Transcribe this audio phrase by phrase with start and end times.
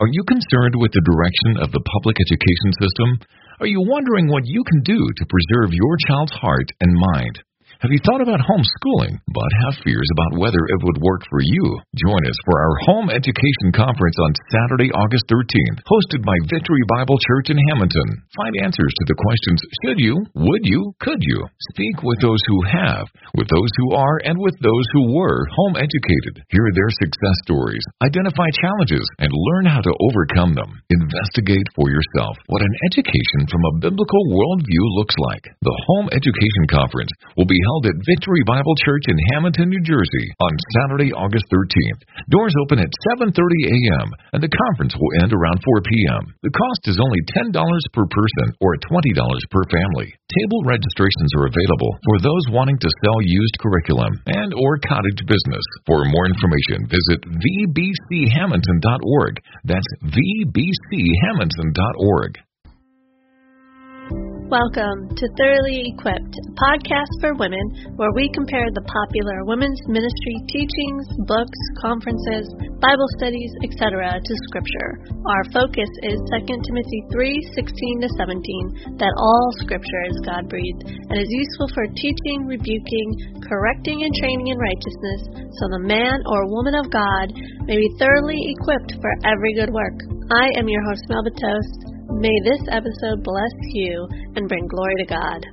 [0.00, 3.20] Are you concerned with the direction of the public education system?
[3.60, 7.44] Are you wondering what you can do to preserve your child's heart and mind?
[7.80, 11.64] Have you thought about homeschooling, but have fears about whether it would work for you?
[11.96, 17.16] Join us for our Home Education Conference on Saturday, August 13th, hosted by Victory Bible
[17.24, 18.20] Church in Hamilton.
[18.36, 21.48] Find answers to the questions should you, would you, could you?
[21.72, 25.80] Speak with those who have, with those who are, and with those who were home
[25.80, 26.44] educated.
[26.52, 30.84] Hear their success stories, identify challenges, and learn how to overcome them.
[30.92, 35.48] Investigate for yourself what an education from a biblical worldview looks like.
[35.64, 40.26] The Home Education Conference will be held at Victory Bible Church in Hamilton, New Jersey
[40.42, 42.02] on Saturday, August 13th.
[42.34, 44.10] Doors open at 7:30 a.m.
[44.34, 46.34] and the conference will end around 4 p.m.
[46.42, 47.54] The cost is only $10
[47.94, 49.14] per person or $20
[49.54, 50.10] per family.
[50.34, 55.66] Table registrations are available for those wanting to sell used curriculum and or cottage business.
[55.86, 59.38] For more information, visit vbchamilton.org.
[59.64, 62.49] That's vbchamilton.org.
[64.10, 67.62] Welcome to Thoroughly Equipped, a podcast for women
[67.94, 72.50] where we compare the popular women's ministry teachings, books, conferences,
[72.82, 74.18] Bible studies, etc.
[74.18, 75.06] to Scripture.
[75.22, 80.82] Our focus is 2 Timothy 3:16 to 17, that all Scripture is God-breathed
[81.14, 86.50] and is useful for teaching, rebuking, correcting, and training in righteousness, so the man or
[86.50, 87.30] woman of God
[87.70, 89.94] may be thoroughly equipped for every good work.
[90.34, 91.99] I am your host, Melba Toast.
[92.12, 95.46] May this episode bless you and bring glory to God.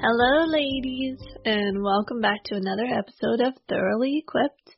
[0.00, 4.76] Hello, ladies, and welcome back to another episode of Thoroughly Equipped.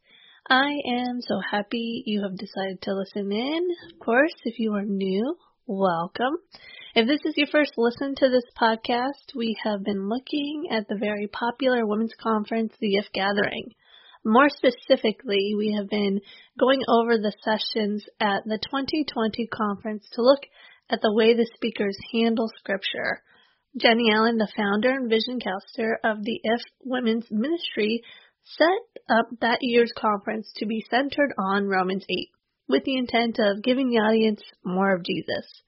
[0.48, 3.68] I am so happy you have decided to listen in.
[3.92, 6.38] Of course, if you are new, welcome.
[6.94, 10.98] If this is your first listen to this podcast, we have been looking at the
[10.98, 13.70] very popular women's conference, the If Gathering.
[14.24, 16.20] More specifically, we have been
[16.58, 20.40] going over the sessions at the 2020 conference to look
[20.88, 23.22] at the way the speakers handle scripture.
[23.76, 28.02] Jennie Allen, the founder and vision caster of the If Women's Ministry,
[28.44, 28.68] set
[29.08, 32.28] up that year's conference to be centered on Romans 8
[32.68, 35.62] with the intent of giving the audience more of Jesus.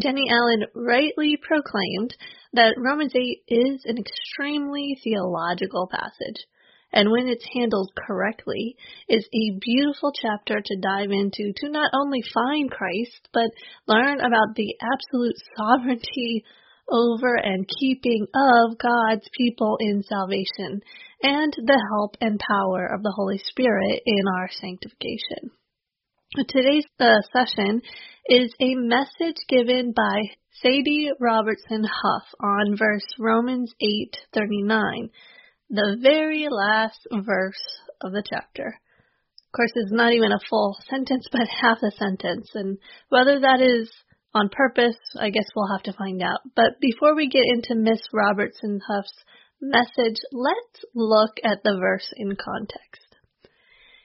[0.00, 2.14] Jennie Allen rightly proclaimed
[2.52, 6.46] that Romans 8 is an extremely theological passage
[6.92, 8.76] and when it's handled correctly,
[9.08, 13.50] is a beautiful chapter to dive into to not only find Christ, but
[13.86, 16.44] learn about the absolute sovereignty
[16.90, 20.80] over and keeping of God's people in salvation
[21.22, 25.50] and the help and power of the Holy Spirit in our sanctification.
[26.48, 27.82] Today's uh, session
[28.26, 30.20] is a message given by
[30.62, 35.10] Sadie Robertson Huff on verse Romans 8:39
[35.70, 38.66] the very last verse of the chapter.
[38.66, 42.50] Of course, it's not even a full sentence, but half a sentence.
[42.54, 43.90] And whether that is
[44.34, 46.40] on purpose, I guess we'll have to find out.
[46.54, 49.24] But before we get into Miss Robertson Huff's
[49.60, 53.08] message, let's look at the verse in context.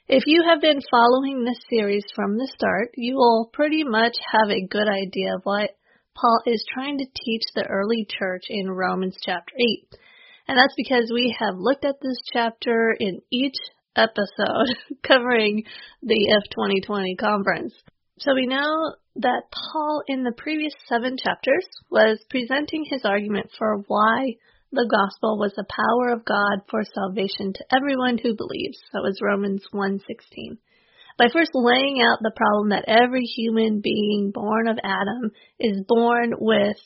[0.07, 4.49] If you have been following this series from the start, you will pretty much have
[4.49, 5.71] a good idea of what
[6.15, 9.97] Paul is trying to teach the early church in Romans chapter 8.
[10.47, 13.55] And that's because we have looked at this chapter in each
[13.95, 15.63] episode covering
[16.01, 17.73] the IF 2020 conference.
[18.19, 23.83] So we know that Paul in the previous seven chapters was presenting his argument for
[23.87, 24.35] why
[24.71, 28.79] the gospel was the power of God for salvation to everyone who believes.
[28.91, 30.57] That was Romans 1:16.
[31.17, 36.33] By first laying out the problem that every human being born of Adam is born
[36.39, 36.77] with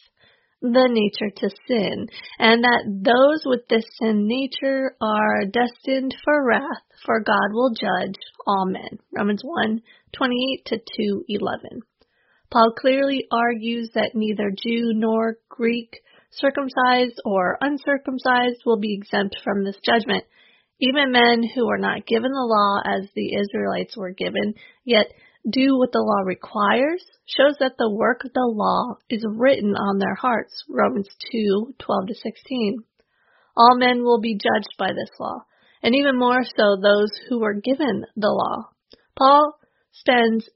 [0.62, 2.08] the nature to sin,
[2.40, 8.16] and that those with this sin nature are destined for wrath, for God will judge
[8.46, 9.00] all men.
[9.16, 9.82] Romans 1
[10.14, 11.82] 28 to 2 11.
[12.50, 16.02] Paul clearly argues that neither Jew nor Greek,
[16.32, 20.24] circumcised or uncircumcised, will be exempt from this judgment.
[20.80, 24.54] Even men who are not given the law as the Israelites were given,
[24.86, 25.08] yet
[25.50, 29.98] do what the law requires shows that the work of the law is written on
[29.98, 30.64] their hearts.
[30.70, 32.84] Romans 2:12 to 16.
[33.56, 35.46] All men will be judged by this law,
[35.82, 38.70] and even more so those who were given the law.
[39.18, 39.58] Paul
[39.92, 40.50] spends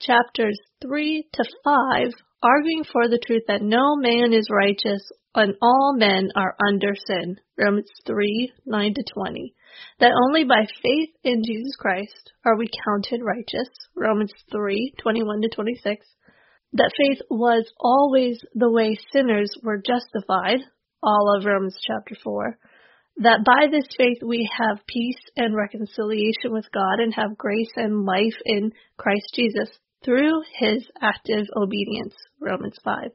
[0.00, 5.02] chapters 3 to 5 arguing for the truth that no man is righteous
[5.34, 7.38] and all men are under sin.
[7.56, 9.54] Romans 3 9 to 20
[9.98, 16.06] that only by faith in Jesus Christ are we counted righteous, Romans 3:21 to 26,
[16.72, 20.60] that faith was always the way sinners were justified,
[21.02, 22.58] all of Romans chapter 4,
[23.18, 28.04] that by this faith we have peace and reconciliation with God and have grace and
[28.04, 29.68] life in Christ Jesus
[30.04, 32.14] through his active obedience.
[32.40, 33.10] Romans 5.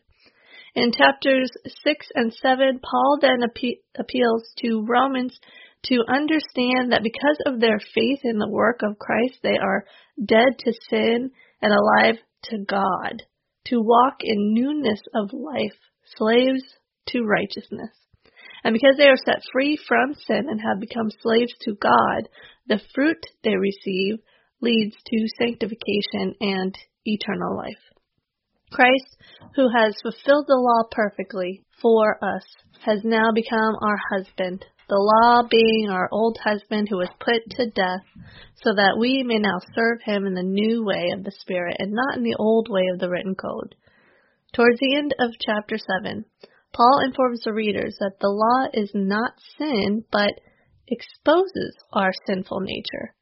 [0.76, 1.50] In chapters
[1.86, 5.40] 6 and 7, Paul then appe- appeals to Romans
[5.86, 9.86] to understand that because of their faith in the work of Christ, they are
[10.24, 12.16] dead to sin and alive
[12.46, 13.24] to God,
[13.66, 15.78] to walk in newness of life,
[16.18, 16.64] slaves
[17.10, 17.92] to righteousness.
[18.64, 22.30] And because they are set free from sin and have become slaves to God,
[22.68, 24.16] the fruit they receive
[24.62, 27.78] leads to sanctification and eternal life.
[28.72, 29.18] Christ,
[29.56, 32.44] who has fulfilled the law perfectly for us,
[32.82, 37.70] has now become our husband, the law being our old husband who was put to
[37.72, 38.06] death,
[38.62, 41.92] so that we may now serve him in the new way of the Spirit and
[41.92, 43.76] not in the old way of the written code.
[44.54, 46.26] Towards the end of chapter 7,
[46.74, 50.32] Paul informs the readers that the law is not sin, but
[50.88, 53.16] exposes our sinful nature.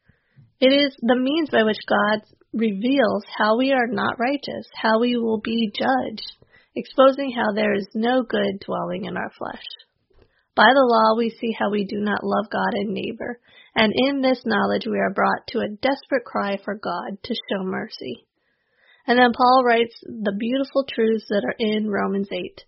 [0.59, 2.21] It is the means by which God
[2.53, 6.33] reveals how we are not righteous, how we will be judged,
[6.75, 9.63] exposing how there is no good dwelling in our flesh.
[10.55, 13.39] By the law, we see how we do not love God and neighbor,
[13.75, 17.63] and in this knowledge we are brought to a desperate cry for God to show
[17.63, 18.27] mercy.
[19.07, 22.63] And then Paul writes the beautiful truths that are in Romans 8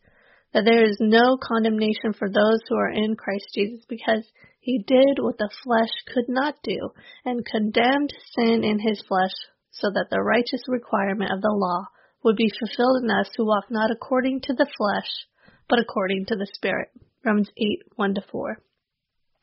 [0.54, 4.24] that there is no condemnation for those who are in Christ Jesus because
[4.62, 6.90] he did what the flesh could not do
[7.26, 9.36] and condemned sin in his flesh
[9.72, 11.86] so that the righteous requirement of the law
[12.24, 15.28] would be fulfilled in us who walk not according to the flesh
[15.68, 16.90] but according to the Spirit.
[17.26, 18.58] Romans 8 1 to 4.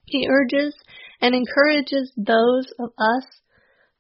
[0.07, 0.75] He urges
[1.21, 3.27] and encourages those of us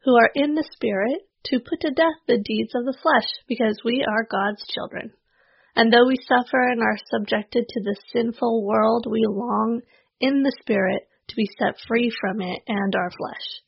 [0.04, 3.80] who are in the Spirit to put to death the deeds of the flesh because
[3.84, 5.12] we are God's children.
[5.74, 9.80] And though we suffer and are subjected to the sinful world, we long
[10.20, 13.62] in the Spirit to be set free from it and our flesh.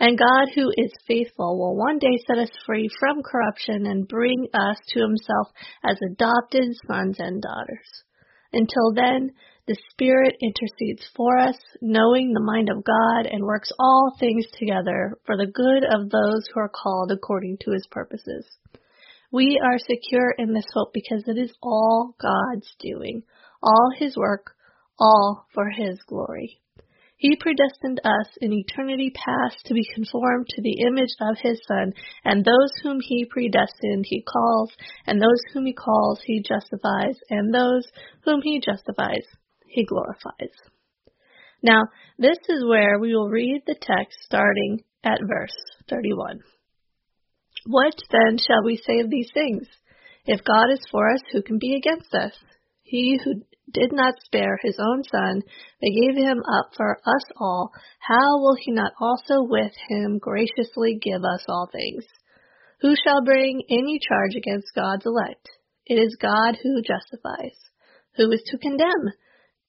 [0.00, 4.46] And God, who is faithful, will one day set us free from corruption and bring
[4.54, 5.48] us to Himself
[5.82, 8.04] as adopted sons and daughters.
[8.52, 9.32] Until then,
[9.68, 15.18] the Spirit intercedes for us, knowing the mind of God, and works all things together
[15.26, 18.46] for the good of those who are called according to His purposes.
[19.30, 23.24] We are secure in this hope because it is all God's doing,
[23.62, 24.52] all His work,
[24.98, 26.60] all for His glory.
[27.18, 31.92] He predestined us in eternity past to be conformed to the image of His Son,
[32.24, 34.72] and those whom He predestined He calls,
[35.06, 37.86] and those whom He calls He justifies, and those
[38.24, 39.26] whom He justifies
[39.78, 40.58] He glorifies.
[41.62, 41.82] Now,
[42.18, 45.54] this is where we will read the text starting at verse
[45.88, 46.40] 31.
[47.66, 49.68] What then shall we say of these things?
[50.26, 52.32] If God is for us, who can be against us?
[52.82, 53.34] He who
[53.72, 55.42] did not spare his own son,
[55.80, 57.70] but gave him up for us all,
[58.00, 62.04] how will he not also with him graciously give us all things?
[62.80, 65.48] Who shall bring any charge against God's elect?
[65.86, 67.56] It is God who justifies.
[68.16, 69.12] Who is to condemn?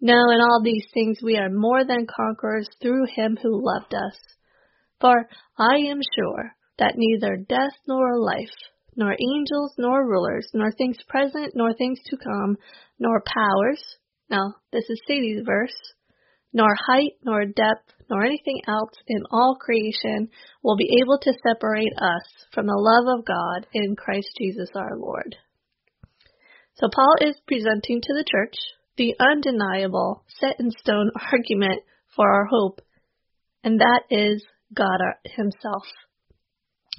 [0.00, 4.18] No, in all these things we are more than conquerors through him who loved us.
[5.00, 8.54] For I am sure that neither death nor life,
[8.94, 12.56] nor angels nor rulers, nor things present nor things to come,
[12.98, 13.82] nor powers,
[14.28, 15.94] now this is Sadie's verse,
[16.52, 20.28] nor height nor depth nor anything else in all creation
[20.62, 22.22] will be able to separate us
[22.52, 25.36] from the love of God in Christ Jesus our Lord.
[26.74, 28.54] So Paul is presenting to the church
[28.96, 31.82] the undeniable, set in stone argument
[32.14, 32.80] for our hope,
[33.62, 34.42] and that is
[34.74, 35.84] God Himself.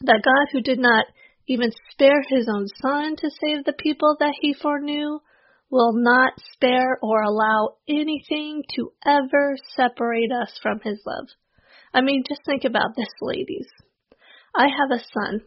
[0.01, 1.05] That God, who did not
[1.47, 5.19] even spare His own Son to save the people that He foreknew,
[5.69, 11.27] will not spare or allow anything to ever separate us from His love.
[11.93, 13.67] I mean, just think about this, ladies.
[14.55, 15.41] I have a son,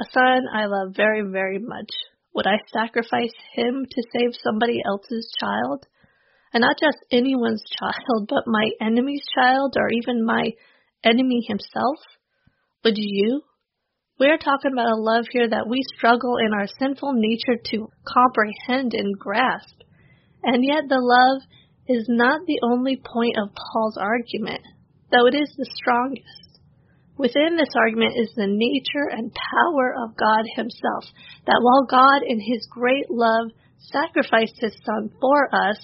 [0.00, 1.90] a son I love very, very much.
[2.34, 5.86] Would I sacrifice him to save somebody else's child?
[6.56, 10.52] And not just anyone's child, but my enemy's child or even my
[11.04, 11.98] enemy himself?
[12.82, 13.42] Would you?
[14.18, 18.94] We're talking about a love here that we struggle in our sinful nature to comprehend
[18.94, 19.82] and grasp.
[20.42, 21.42] And yet the love
[21.88, 24.62] is not the only point of Paul's argument,
[25.12, 26.58] though it is the strongest.
[27.18, 31.04] Within this argument is the nature and power of God Himself,
[31.44, 35.76] that while God, in His great love, sacrificed His Son for us,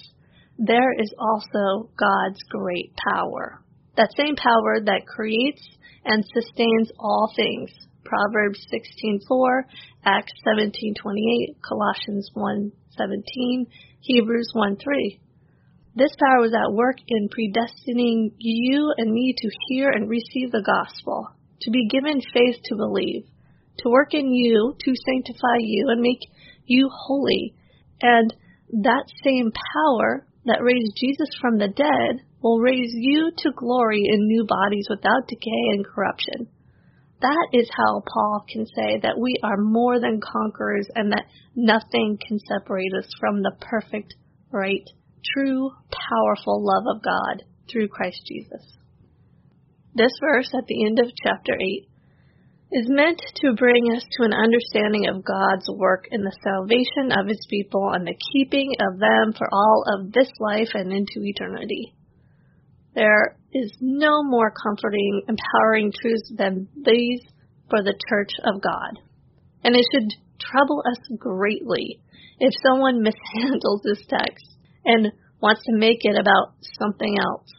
[0.57, 3.61] there is also God's great power.
[3.97, 5.61] That same power that creates
[6.05, 7.71] and sustains all things.
[8.03, 9.65] Proverbs 16:4,
[10.05, 13.65] Acts 17:28, Colossians 1:17,
[14.01, 15.19] Hebrews 1:3.
[15.95, 20.63] This power was at work in predestining you and me to hear and receive the
[20.63, 21.29] gospel,
[21.61, 23.25] to be given faith to believe,
[23.79, 26.21] to work in you, to sanctify you and make
[26.65, 27.53] you holy.
[28.01, 28.33] And
[28.81, 34.27] that same power that raised Jesus from the dead will raise you to glory in
[34.27, 36.47] new bodies without decay and corruption.
[37.21, 42.17] That is how Paul can say that we are more than conquerors and that nothing
[42.27, 44.15] can separate us from the perfect,
[44.51, 44.83] right
[45.33, 48.77] true, powerful love of God through Christ Jesus.
[49.95, 51.87] This verse at the end of chapter 8
[52.73, 57.27] is meant to bring us to an understanding of God's work in the salvation of
[57.27, 61.93] his people and the keeping of them for all of this life and into eternity.
[62.95, 67.21] There is no more comforting, empowering truths than these
[67.69, 68.99] for the church of God.
[69.63, 72.01] And it should trouble us greatly
[72.39, 74.45] if someone mishandles this text
[74.83, 75.11] and
[75.41, 77.49] wants to make it about something else.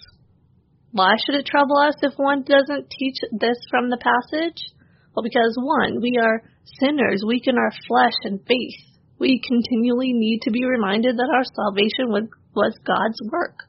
[0.90, 4.73] Why should it trouble us if one doesn't teach this from the passage?
[5.14, 6.42] Well, because one, we are
[6.80, 8.80] sinners, weak in our flesh and faith.
[9.18, 13.64] We continually need to be reminded that our salvation was, was God's work.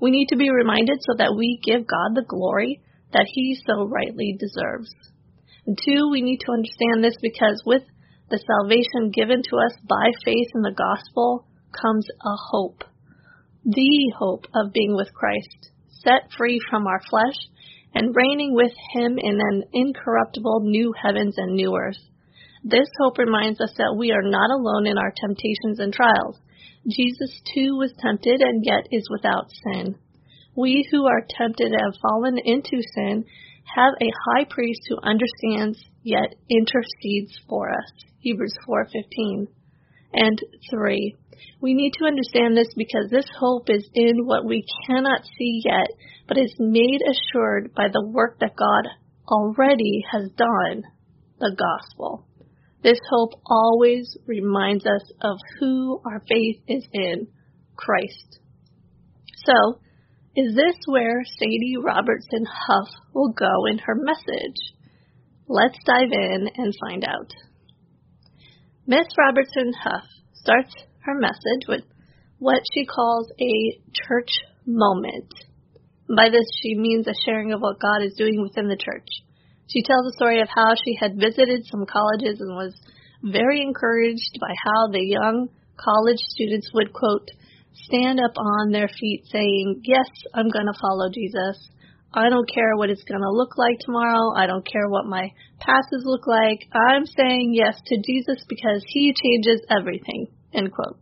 [0.00, 2.80] We need to be reminded so that we give God the glory
[3.12, 4.90] that He so rightly deserves.
[5.66, 7.82] And two, we need to understand this because with
[8.30, 12.84] the salvation given to us by faith in the gospel comes a hope
[13.64, 15.70] the hope of being with Christ,
[16.04, 17.36] set free from our flesh,
[17.94, 21.98] and reigning with Him in an incorruptible new heavens and new earth.
[22.64, 26.38] This hope reminds us that we are not alone in our temptations and trials.
[26.88, 29.96] Jesus too was tempted and yet is without sin.
[30.56, 33.24] We who are tempted and have fallen into sin
[33.74, 37.92] have a high priest who understands yet intercedes for us.
[38.20, 39.46] Hebrews 4:15.
[40.12, 41.16] And 3.
[41.60, 45.88] We need to understand this because this hope is in what we cannot see yet,
[46.26, 48.88] but is made assured by the work that God
[49.28, 50.82] already has done,
[51.38, 52.26] the gospel.
[52.82, 57.28] This hope always reminds us of who our faith is in,
[57.76, 58.40] Christ.
[59.46, 59.80] So,
[60.34, 64.56] is this where Sadie Robertson Huff will go in her message?
[65.46, 67.30] Let's dive in and find out.
[68.86, 70.74] Miss Robertson Huff starts
[71.04, 71.82] her message with
[72.38, 74.30] what she calls a church
[74.66, 75.32] moment.
[76.08, 79.08] By this, she means a sharing of what God is doing within the church.
[79.68, 82.74] She tells a story of how she had visited some colleges and was
[83.22, 87.30] very encouraged by how the young college students would, quote,
[87.72, 91.70] stand up on their feet saying, Yes, I'm going to follow Jesus.
[92.12, 94.34] I don't care what it's going to look like tomorrow.
[94.36, 95.30] I don't care what my
[95.60, 96.68] passes look like.
[96.74, 100.98] I'm saying yes to Jesus because he changes everything end quote.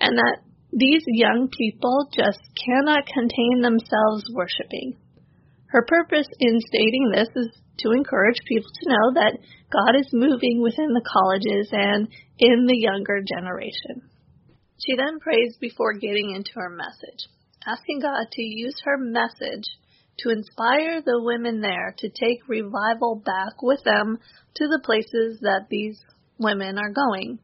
[0.00, 0.38] And that
[0.72, 4.96] these young people just cannot contain themselves worshiping.
[5.66, 9.38] Her purpose in stating this is to encourage people to know that
[9.70, 14.08] God is moving within the colleges and in the younger generation.
[14.84, 17.28] She then prays before getting into her message,
[17.66, 19.64] asking God to use her message
[20.18, 24.18] to inspire the women there to take revival back with them
[24.56, 25.98] to the places that these
[26.38, 27.38] women are going.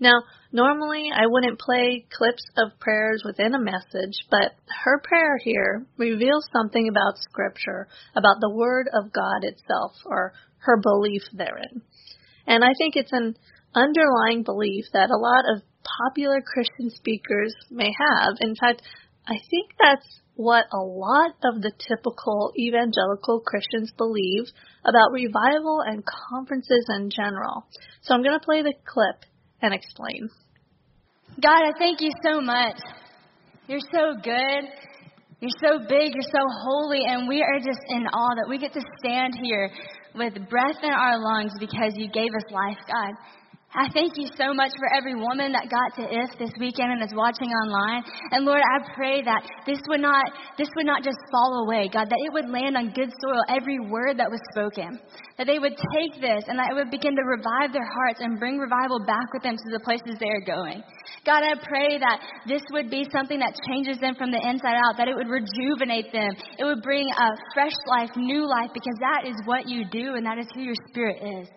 [0.00, 0.22] Now,
[0.52, 4.52] normally I wouldn't play clips of prayers within a message, but
[4.84, 10.80] her prayer here reveals something about Scripture, about the Word of God itself, or her
[10.82, 11.82] belief therein.
[12.46, 13.36] And I think it's an
[13.74, 15.62] underlying belief that a lot of
[16.08, 18.34] popular Christian speakers may have.
[18.40, 18.82] In fact,
[19.26, 24.44] I think that's what a lot of the typical evangelical Christians believe
[24.84, 27.66] about revival and conferences in general.
[28.02, 29.24] So I'm going to play the clip
[29.64, 30.28] and explain.
[31.42, 32.78] God, I thank you so much.
[33.66, 34.64] You're so good.
[35.40, 36.14] You're so big.
[36.14, 37.00] You're so holy.
[37.06, 39.70] And we are just in awe that we get to stand here
[40.14, 43.14] with breath in our lungs because you gave us life, God.
[43.74, 47.02] I thank you so much for every woman that got to IF this weekend and
[47.02, 48.06] is watching online.
[48.30, 52.06] And Lord, I pray that this would not, this would not just fall away, God,
[52.06, 55.02] that it would land on good soil, every word that was spoken.
[55.42, 58.38] That they would take this and that it would begin to revive their hearts and
[58.38, 60.78] bring revival back with them to the places they are going.
[61.26, 64.94] God, I pray that this would be something that changes them from the inside out,
[65.02, 66.30] that it would rejuvenate them.
[66.62, 67.28] It would bring a
[67.58, 70.78] fresh life, new life, because that is what you do and that is who your
[70.94, 71.50] spirit is.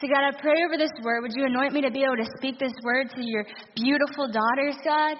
[0.00, 1.22] So, God, I pray over this word.
[1.22, 4.76] Would you anoint me to be able to speak this word to your beautiful daughters,
[4.84, 5.16] God?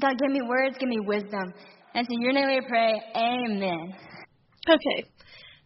[0.00, 1.52] God, give me words, give me wisdom.
[1.92, 3.92] And to your name we pray, Amen.
[4.68, 5.10] Okay.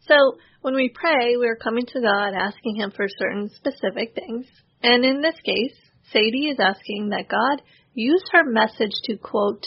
[0.06, 0.14] So,
[0.62, 4.46] when we pray, we're coming to God asking Him for certain specific things.
[4.82, 5.76] And in this case,
[6.10, 7.60] Sadie is asking that God
[7.92, 9.66] use her message to, quote,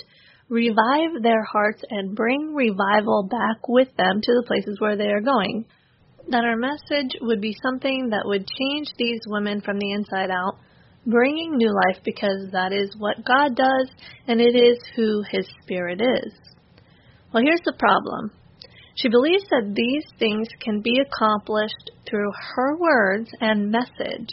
[0.50, 5.22] revive their hearts and bring revival back with them to the places where they are
[5.22, 5.66] going
[6.30, 10.58] that our message would be something that would change these women from the inside out,
[11.06, 13.90] bringing new life because that is what God does
[14.28, 16.34] and it is who His Spirit is.
[17.34, 18.32] Well, here's the problem.
[18.96, 24.30] She believes that these things can be accomplished through her words and message.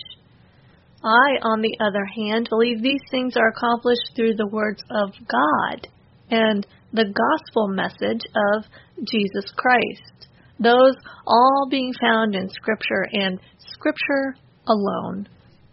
[1.03, 5.87] I, on the other hand, believe these things are accomplished through the words of God
[6.31, 8.65] and the gospel message of
[9.05, 10.28] Jesus Christ
[10.59, 10.95] those
[11.27, 13.41] all being found in Scripture and
[13.73, 14.37] Scripture
[14.67, 15.29] alone.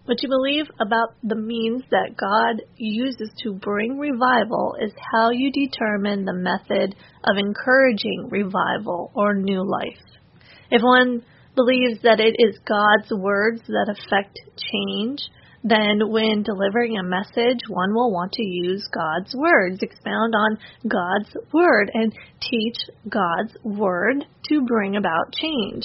[0.05, 5.51] What you believe about the means that God uses to bring revival is how you
[5.51, 9.97] determine the method of encouraging revival or new life.
[10.69, 11.23] If one
[11.55, 15.21] believes that it is God's words that affect change,
[15.63, 21.35] then when delivering a message, one will want to use God's words, expound on God's
[21.51, 22.13] word, and
[22.49, 22.77] teach
[23.09, 25.83] God's word to bring about change.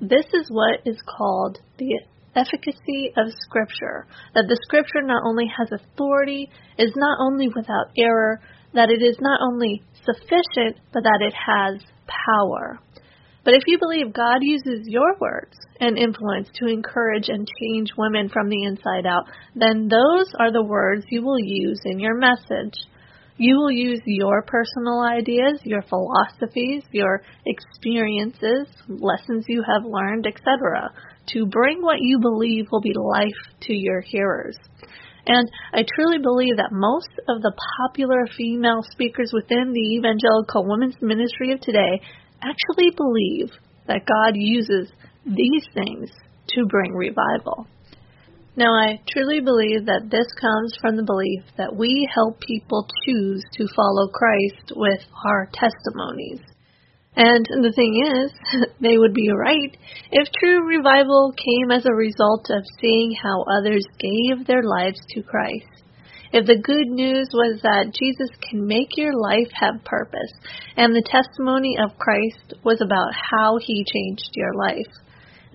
[0.00, 2.00] This is what is called the
[2.34, 4.06] efficacy of Scripture.
[4.34, 8.40] That the Scripture not only has authority, is not only without error,
[8.74, 12.78] that it is not only sufficient, but that it has power.
[13.44, 18.28] But if you believe God uses your words and influence to encourage and change women
[18.28, 22.74] from the inside out, then those are the words you will use in your message.
[23.38, 30.90] You will use your personal ideas, your philosophies, your experiences, lessons you have learned, etc.,
[31.34, 34.56] to bring what you believe will be life to your hearers.
[35.26, 40.96] And I truly believe that most of the popular female speakers within the evangelical women's
[41.02, 42.00] ministry of today
[42.40, 43.50] actually believe
[43.88, 44.88] that God uses
[45.26, 46.10] these things
[46.50, 47.66] to bring revival.
[48.56, 53.44] Now, I truly believe that this comes from the belief that we help people choose
[53.52, 56.40] to follow Christ with our testimonies.
[57.16, 58.32] And the thing is,
[58.80, 59.76] they would be right
[60.10, 65.22] if true revival came as a result of seeing how others gave their lives to
[65.22, 65.84] Christ.
[66.32, 70.32] If the good news was that Jesus can make your life have purpose,
[70.76, 74.92] and the testimony of Christ was about how he changed your life.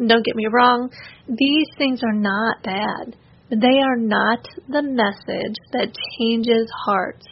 [0.05, 0.89] Don't get me wrong,
[1.27, 3.15] these things are not bad,
[3.51, 7.25] they are not the message that changes hearts.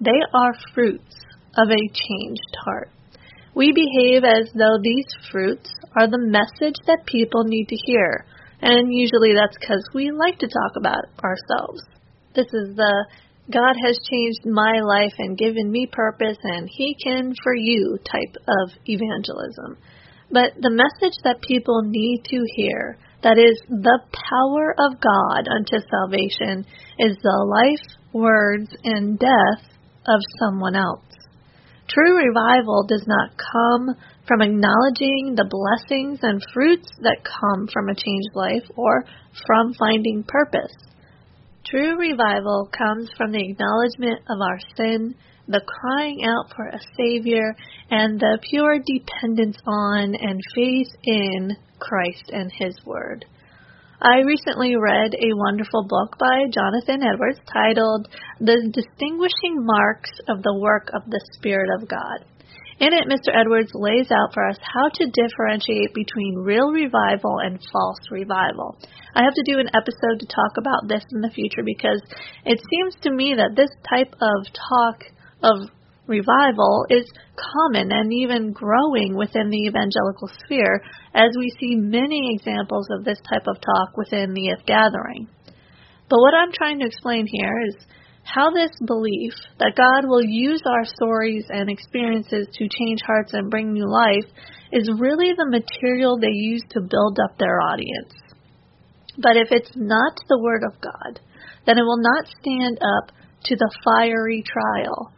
[0.00, 1.14] They are fruits
[1.56, 2.90] of a changed heart.
[3.54, 8.24] We behave as though these fruits are the message that people need to hear,
[8.62, 11.82] and usually that's because we like to talk about ourselves.
[12.34, 13.06] This is the
[13.52, 18.36] God has changed my life and given me purpose and He can for you type
[18.46, 19.76] of evangelism.
[20.30, 25.84] But the message that people need to hear, that is the power of God unto
[25.90, 26.64] salvation,
[26.98, 29.64] is the life, words, and death
[30.06, 31.04] of someone else.
[31.88, 33.96] True revival does not come
[34.28, 39.04] from acknowledging the blessings and fruits that come from a changed life or
[39.44, 40.72] from finding purpose.
[41.66, 45.16] True revival comes from the acknowledgement of our sin,
[45.50, 47.56] the crying out for a Savior,
[47.90, 53.24] and the pure dependence on and faith in Christ and His Word.
[54.00, 58.08] I recently read a wonderful book by Jonathan Edwards titled
[58.40, 62.24] The Distinguishing Marks of the Work of the Spirit of God.
[62.80, 63.28] In it, Mr.
[63.36, 68.78] Edwards lays out for us how to differentiate between real revival and false revival.
[69.14, 72.00] I have to do an episode to talk about this in the future because
[72.46, 75.04] it seems to me that this type of talk
[75.42, 75.68] of
[76.06, 80.82] revival is common and even growing within the evangelical sphere
[81.14, 85.28] as we see many examples of this type of talk within the IF gathering.
[86.08, 87.76] But what I'm trying to explain here is
[88.24, 93.50] how this belief that God will use our stories and experiences to change hearts and
[93.50, 94.26] bring new life
[94.72, 98.12] is really the material they use to build up their audience.
[99.16, 101.20] But if it's not the Word of God,
[101.66, 103.12] then it will not stand up
[103.44, 105.12] to the fiery trial.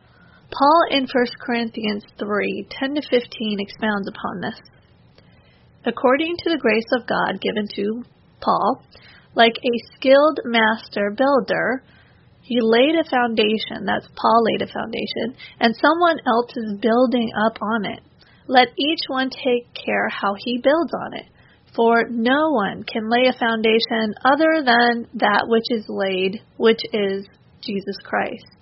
[0.52, 1.08] Paul in 1
[1.40, 4.60] Corinthians 3 10 to 15 expounds upon this.
[5.86, 8.04] According to the grace of God given to
[8.40, 8.82] Paul,
[9.34, 11.82] like a skilled master builder,
[12.42, 17.56] he laid a foundation, that's Paul laid a foundation, and someone else is building up
[17.62, 18.00] on it.
[18.46, 21.26] Let each one take care how he builds on it.
[21.74, 27.26] For no one can lay a foundation other than that which is laid, which is
[27.62, 28.61] Jesus Christ.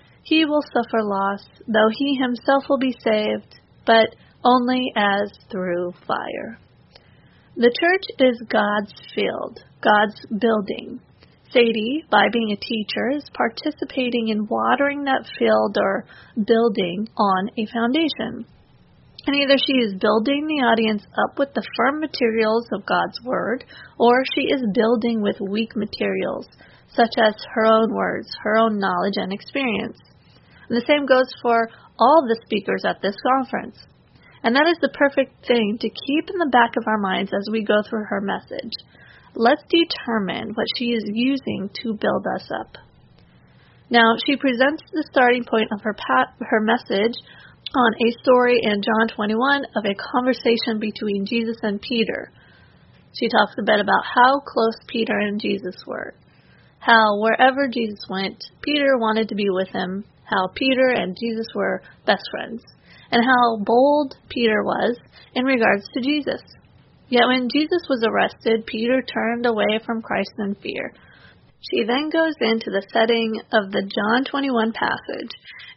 [0.23, 6.59] he will suffer loss, though he himself will be saved, but only as through fire.
[7.55, 11.01] The church is God's field, God's building.
[11.51, 16.05] Sadie, by being a teacher, is participating in watering that field or
[16.35, 18.45] building on a foundation.
[19.27, 23.65] And either she is building the audience up with the firm materials of God's Word,
[23.99, 26.47] or she is building with weak materials,
[26.95, 29.97] such as her own words, her own knowledge and experience.
[30.71, 31.67] And the same goes for
[31.99, 33.75] all the speakers at this conference.
[34.41, 37.51] And that is the perfect thing to keep in the back of our minds as
[37.51, 38.71] we go through her message.
[39.35, 42.77] Let's determine what she is using to build us up.
[43.89, 47.19] Now, she presents the starting point of her, pa- her message
[47.75, 52.31] on a story in John 21 of a conversation between Jesus and Peter.
[53.19, 56.13] She talks a bit about how close Peter and Jesus were,
[56.79, 61.83] how wherever Jesus went, Peter wanted to be with him, how Peter and Jesus were
[62.05, 62.63] best friends,
[63.11, 64.97] and how bold Peter was
[65.35, 66.41] in regards to Jesus.
[67.09, 70.93] Yet when Jesus was arrested, Peter turned away from Christ in fear.
[71.69, 75.29] She then goes into the setting of the John 21 passage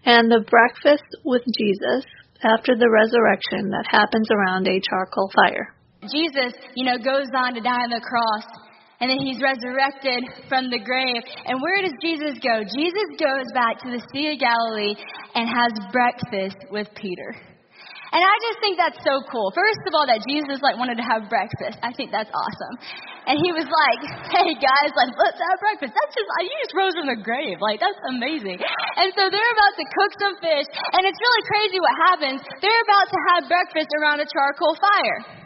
[0.07, 2.05] and the breakfast with Jesus
[2.43, 5.75] after the resurrection that happens around a charcoal fire.
[6.03, 8.45] Jesus, you know, goes on to die on the cross
[9.00, 11.22] and then he's resurrected from the grave.
[11.46, 12.62] And where does Jesus go?
[12.62, 14.94] Jesus goes back to the Sea of Galilee
[15.35, 17.35] and has breakfast with Peter.
[18.14, 19.50] And I just think that's so cool.
[19.50, 21.83] First of all, that Jesus like wanted to have breakfast.
[21.83, 22.74] I think that's awesome.
[23.26, 26.94] And he was like, "Hey guys, like let's have breakfast." That's just you just rose
[26.94, 27.59] from the grave.
[27.59, 28.62] Like that's amazing.
[28.62, 32.38] And so they're about to cook some fish, and it's really crazy what happens.
[32.62, 35.43] They're about to have breakfast around a charcoal fire.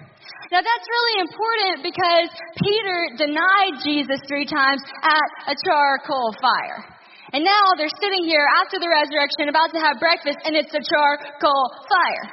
[0.50, 2.28] Now that's really important because
[2.60, 6.84] Peter denied Jesus three times at a charcoal fire.
[7.32, 10.80] And now they're sitting here after the resurrection about to have breakfast and it's a
[10.80, 12.26] charcoal fire.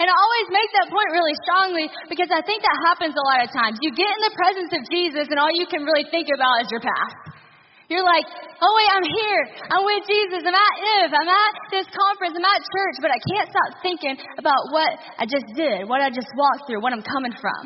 [0.00, 3.44] And I always make that point really strongly because I think that happens a lot
[3.44, 3.76] of times.
[3.84, 6.72] You get in the presence of Jesus and all you can really think about is
[6.72, 7.36] your past.
[7.88, 8.28] You're like,
[8.60, 9.42] oh wait, I'm here.
[9.72, 10.44] I'm with Jesus.
[10.44, 11.10] I'm at IF.
[11.16, 12.36] I'm at this conference.
[12.36, 16.12] I'm at church, but I can't stop thinking about what I just did, what I
[16.12, 17.64] just walked through, what I'm coming from.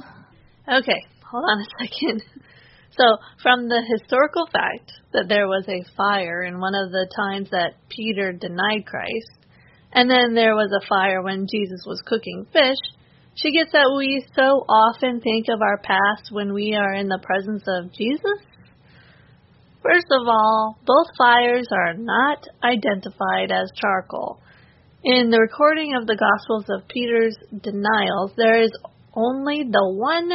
[0.78, 2.22] Okay, hold on a second.
[2.94, 7.48] So, from the historical fact that there was a fire in one of the times
[7.48, 9.32] that Peter denied Christ,
[9.94, 12.76] and then there was a fire when Jesus was cooking fish.
[13.34, 17.18] She gets that we so often think of our past when we are in the
[17.22, 18.44] presence of Jesus.
[19.82, 24.40] First of all, both fires are not identified as charcoal.
[25.02, 28.70] In the recording of the Gospels of Peter's denials, there is
[29.14, 30.30] only the one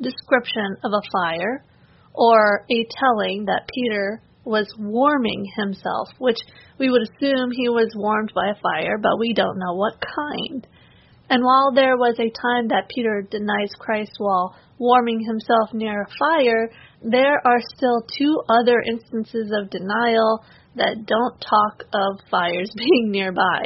[0.00, 1.64] description of a fire
[2.12, 6.38] or a telling that Peter was warming himself, which
[6.80, 10.66] we would assume he was warmed by a fire, but we don't know what kind.
[11.30, 16.06] And while there was a time that Peter denies Christ while warming himself near a
[16.18, 16.70] fire,
[17.02, 20.44] there are still two other instances of denial
[20.76, 23.62] that don't talk of fires being nearby.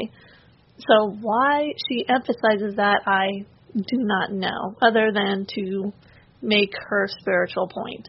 [0.79, 5.92] So, why she emphasizes that, I do not know, other than to
[6.40, 8.09] make her spiritual point.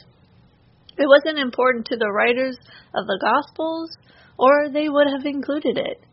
[0.98, 2.58] It wasn't important to the writers
[2.96, 3.90] of the Gospels,
[4.38, 6.04] or they would have included it.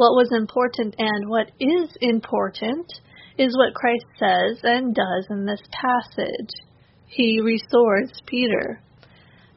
[0.00, 2.90] What was important and what is important
[3.36, 6.48] is what Christ says and does in this passage.
[7.04, 8.80] He restores Peter.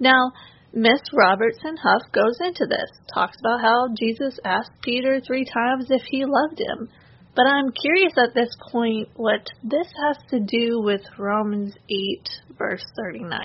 [0.01, 0.33] Now,
[0.73, 6.01] Miss Robertson Huff goes into this, talks about how Jesus asked Peter three times if
[6.11, 6.89] he loved him.
[7.37, 12.83] But I'm curious at this point what this has to do with Romans 8, verse
[12.97, 13.39] 39.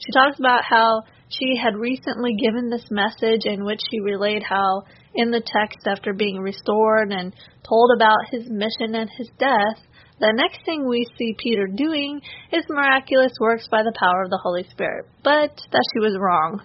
[0.00, 4.82] She talks about how She had recently given this message in which she relayed how,
[5.14, 7.34] in the text, after being restored and
[7.68, 9.78] told about his mission and his death,
[10.20, 12.20] the next thing we see Peter doing
[12.52, 16.60] is miraculous works by the power of the Holy Spirit, but that she was wrong.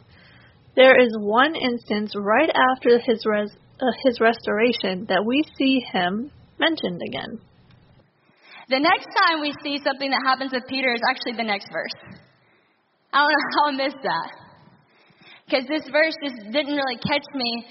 [0.75, 6.31] There is one instance right after his res- uh, his restoration that we see him
[6.59, 7.39] mentioned again.
[8.67, 12.19] The next time we see something that happens with Peter is actually the next verse.
[13.13, 14.29] I don't know how I missed that.
[15.45, 17.65] Because this verse just didn't really catch me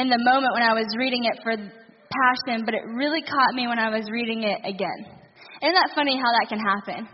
[0.00, 3.68] in the moment when I was reading it for passion, but it really caught me
[3.68, 5.00] when I was reading it again.
[5.62, 7.08] Isn't that funny how that can happen?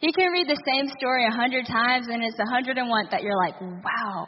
[0.00, 3.06] You can read the same story a hundred times, and it's a hundred and one
[3.10, 4.26] that you're like, wow.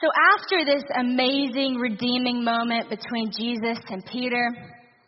[0.00, 4.50] So after this amazing redeeming moment between Jesus and Peter,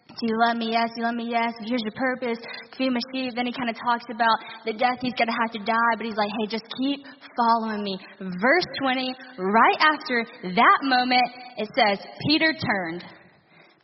[0.06, 0.70] do you love me?
[0.70, 0.90] Yes.
[0.96, 1.26] You love me?
[1.30, 1.52] Yes.
[1.66, 2.38] Here's your purpose.
[2.76, 3.34] Sheep.
[3.34, 6.06] Then he kind of talks about the death he's going to have to die, but
[6.06, 7.06] he's like, hey, just keep
[7.36, 7.98] following me.
[8.20, 13.04] Verse 20, right after that moment, it says, Peter turned.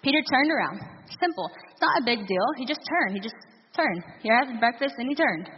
[0.03, 0.81] Peter turned around.
[1.21, 1.51] Simple.
[1.73, 2.47] It's not a big deal.
[2.57, 3.15] He just turned.
[3.15, 3.37] He just
[3.77, 4.03] turned.
[4.23, 5.49] He had breakfast and he turned.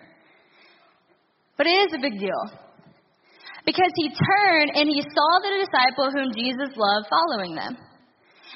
[1.56, 2.42] But it is a big deal.
[3.64, 7.76] Because he turned and he saw the disciple whom Jesus loved following them.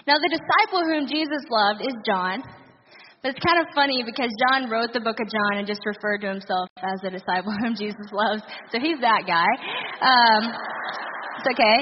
[0.07, 2.43] Now, the disciple whom Jesus loved is John.
[3.27, 6.31] It's kind of funny because John wrote the book of John and just referred to
[6.31, 8.39] himself as the disciple whom Jesus loves.
[8.71, 9.51] So he's that guy.
[9.99, 10.55] Um,
[11.43, 11.79] it's okay.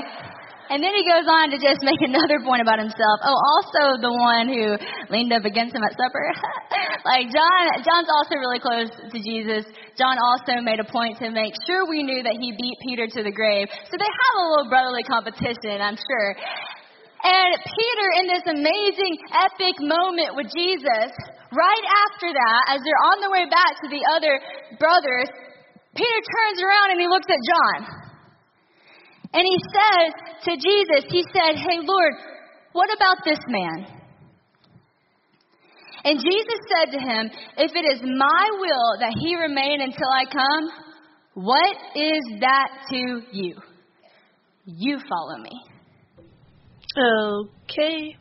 [0.73, 3.21] And then he goes on to just make another point about himself.
[3.21, 4.81] Oh, also the one who
[5.13, 6.33] leaned up against him at supper.
[7.13, 9.69] like John, John's also really close to Jesus.
[10.01, 13.21] John also made a point to make sure we knew that he beat Peter to
[13.21, 13.69] the grave.
[13.93, 16.29] So they have a little brotherly competition, I'm sure.
[17.25, 21.09] And Peter, in this amazing, epic moment with Jesus,
[21.57, 24.37] right after that, as they're on their way back to the other
[24.77, 25.33] brothers,
[25.97, 27.81] Peter turns around and he looks at John.
[29.33, 30.11] And he says
[30.45, 32.13] to Jesus, he said, Hey, Lord,
[32.73, 33.87] what about this man?
[36.05, 40.25] And Jesus said to him, If it is my will that he remain until I
[40.27, 43.57] come, what is that to you?
[44.67, 45.74] You follow me.
[46.97, 48.17] Okay.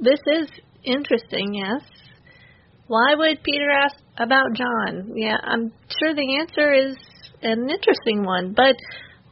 [0.00, 0.48] This is
[0.82, 1.82] interesting, yes.
[2.86, 5.12] Why would Peter ask about John?
[5.14, 6.96] Yeah, I'm sure the answer is
[7.42, 8.76] an interesting one, but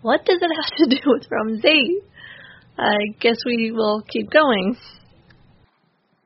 [0.03, 1.75] what does it have to do with Romans 8?
[2.79, 4.77] I guess we will keep going.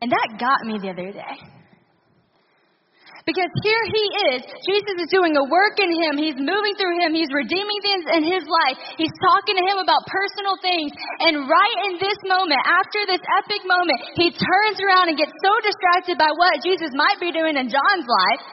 [0.00, 1.55] And that got me the other day.
[3.26, 4.04] Because here he
[4.38, 4.40] is.
[4.70, 6.14] Jesus is doing a work in him.
[6.14, 7.10] He's moving through him.
[7.10, 8.78] He's redeeming things in his life.
[8.94, 10.94] He's talking to him about personal things.
[11.26, 15.52] And right in this moment, after this epic moment, he turns around and gets so
[15.58, 18.46] distracted by what Jesus might be doing in John's life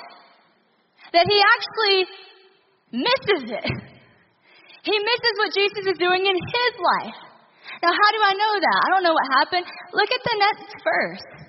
[1.13, 1.97] that he actually
[2.97, 3.69] misses it.
[4.83, 7.15] He misses what Jesus is doing in his life.
[7.79, 8.79] Now, how do I know that?
[8.83, 9.63] I don't know what happened.
[9.95, 11.42] Look at the next verse.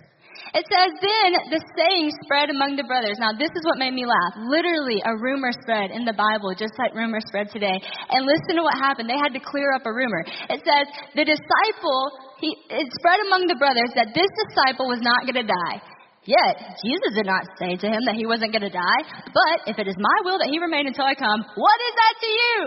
[0.54, 3.18] It says, Then the saying spread among the brothers.
[3.18, 4.38] Now, this is what made me laugh.
[4.38, 7.74] Literally, a rumor spread in the Bible, just like rumor spread today.
[7.74, 9.10] And listen to what happened.
[9.10, 10.22] They had to clear up a rumor.
[10.46, 10.86] It says,
[11.18, 12.02] The disciple,
[12.38, 15.82] he, it spread among the brothers that this disciple was not going to die.
[16.22, 19.02] Yet, Jesus did not say to him that he wasn't going to die.
[19.34, 22.14] But if it is my will that he remain until I come, what is that
[22.22, 22.58] to you?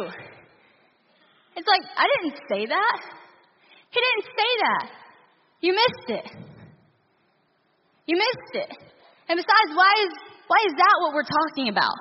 [1.56, 3.00] It's like, I didn't say that.
[3.90, 4.86] He didn't say that.
[5.64, 6.57] You missed it.
[8.08, 8.72] You missed it.
[9.28, 10.12] And besides, why is,
[10.48, 12.00] why is that what we're talking about?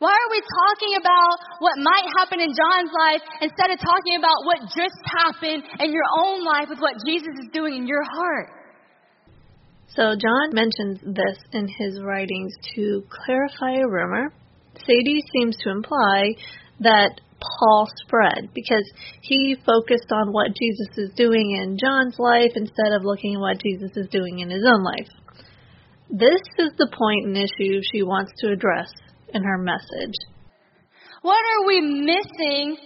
[0.00, 4.34] Why are we talking about what might happen in John's life instead of talking about
[4.42, 8.50] what just happened in your own life with what Jesus is doing in your heart?
[9.94, 14.32] So, John mentions this in his writings to clarify a rumor.
[14.74, 16.34] Sadie seems to imply
[16.80, 17.20] that
[17.58, 18.84] Paul spread because
[19.20, 23.60] he focused on what Jesus is doing in John's life instead of looking at what
[23.60, 25.08] Jesus is doing in his own life.
[26.10, 28.92] This is the point and issue she wants to address
[29.32, 30.14] in her message.
[31.22, 32.76] What are we missing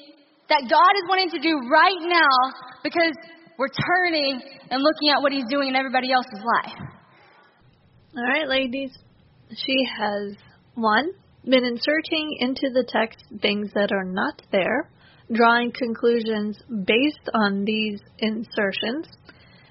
[0.48, 3.14] that God is wanting to do right now because
[3.58, 4.40] we're turning
[4.70, 6.78] and looking at what he's doing in everybody else's life?
[8.16, 8.90] All right, ladies.
[9.50, 10.36] She has
[10.74, 11.10] one
[11.48, 14.90] been inserting into the text things that are not there,
[15.32, 19.06] drawing conclusions based on these insertions.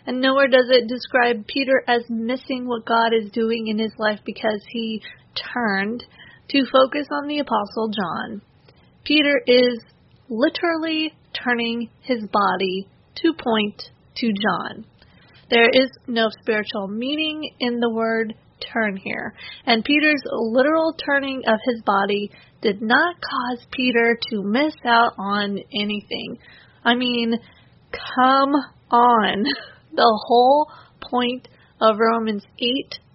[0.08, 4.20] And nowhere does it describe Peter as missing what God is doing in his life
[4.26, 5.02] because he
[5.54, 6.04] turned
[6.50, 8.42] to focus on the Apostle John.
[9.04, 9.80] Peter is
[10.30, 13.82] literally turning his body to point
[14.18, 14.86] to John.
[15.50, 18.34] There is no spiritual meaning in the word
[18.74, 19.34] turn here.
[19.66, 25.60] And Peter's literal turning of his body did not cause Peter to miss out on
[25.74, 26.38] anything.
[26.84, 27.40] I mean,
[28.16, 28.54] come
[28.92, 29.46] on.
[29.96, 30.70] The whole
[31.10, 31.48] point
[31.80, 32.44] of Romans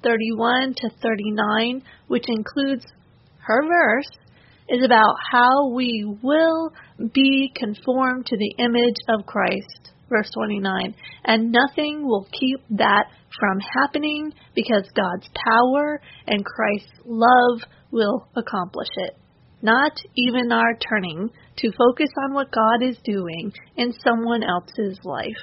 [0.02, 2.86] 8:31 to 39, which includes
[3.40, 4.08] her verse,
[4.70, 6.72] is about how we will
[7.12, 9.90] be conformed to the image of Christ.
[10.10, 10.94] Verse 29.
[11.24, 13.04] And nothing will keep that
[13.38, 19.16] from happening because God's power and Christ's love will accomplish it.
[19.62, 25.42] Not even our turning to focus on what God is doing in someone else's life.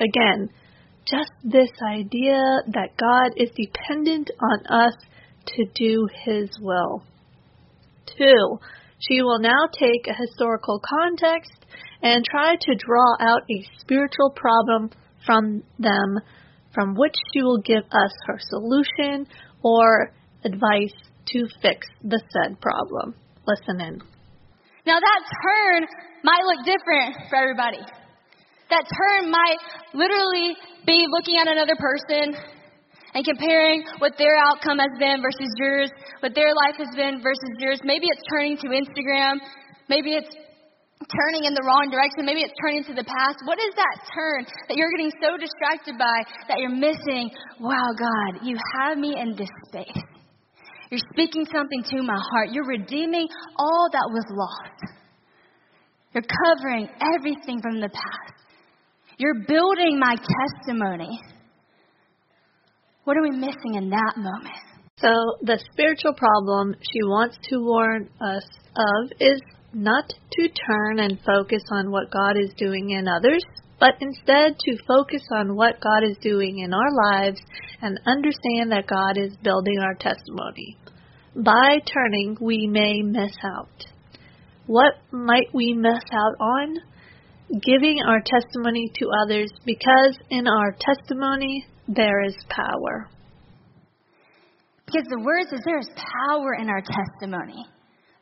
[0.00, 0.50] Again,
[1.08, 4.94] just this idea that God is dependent on us
[5.46, 7.04] to do His will.
[8.18, 8.58] Two,
[8.98, 11.66] she will now take a historical context
[12.06, 14.90] and try to draw out a spiritual problem
[15.26, 16.18] from them,
[16.72, 19.26] from which she will give us her solution
[19.62, 20.12] or
[20.44, 20.94] advice
[21.26, 23.14] to fix the said problem.
[23.44, 23.98] Listen in.
[24.86, 25.86] Now, that turn
[26.22, 27.82] might look different for everybody.
[28.70, 29.58] That turn might
[29.92, 30.54] literally
[30.86, 32.36] be looking at another person
[33.14, 35.90] and comparing what their outcome has been versus yours,
[36.20, 37.80] what their life has been versus yours.
[37.82, 39.38] Maybe it's turning to Instagram.
[39.88, 40.36] Maybe it's
[41.04, 42.24] turning in the wrong direction.
[42.24, 43.38] Maybe it's turning to the past.
[43.44, 47.30] What is that turn that you're getting so distracted by that you're missing?
[47.60, 50.02] Wow, God, you have me in this space.
[50.90, 52.50] You're speaking something to my heart.
[52.52, 53.28] You're redeeming
[53.58, 54.94] all that was lost.
[56.14, 58.36] You're covering everything from the past.
[59.18, 61.20] You're building my testimony.
[63.04, 64.54] What are we missing in that moment?
[64.98, 65.08] So,
[65.42, 68.44] the spiritual problem she wants to warn us
[68.76, 69.40] of is
[69.72, 73.42] not to turn and focus on what God is doing in others,
[73.78, 77.40] but instead to focus on what God is doing in our lives
[77.82, 80.76] and understand that God is building our testimony.
[81.34, 83.84] By turning, we may miss out.
[84.66, 86.76] What might we miss out on?
[87.64, 93.08] giving our testimony to others because in our testimony there is power.
[94.86, 97.64] Because the word says there is power in our testimony.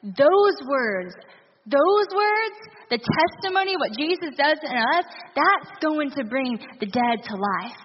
[0.05, 1.17] Those words,
[1.65, 2.57] those words,
[2.93, 7.81] the testimony, what Jesus does in us, that's going to bring the dead to life.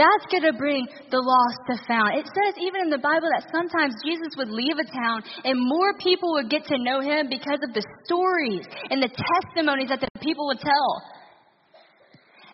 [0.00, 2.16] That's going to bring the lost to found.
[2.16, 5.92] It says even in the Bible that sometimes Jesus would leave a town and more
[6.00, 10.08] people would get to know him because of the stories and the testimonies that the
[10.24, 10.90] people would tell.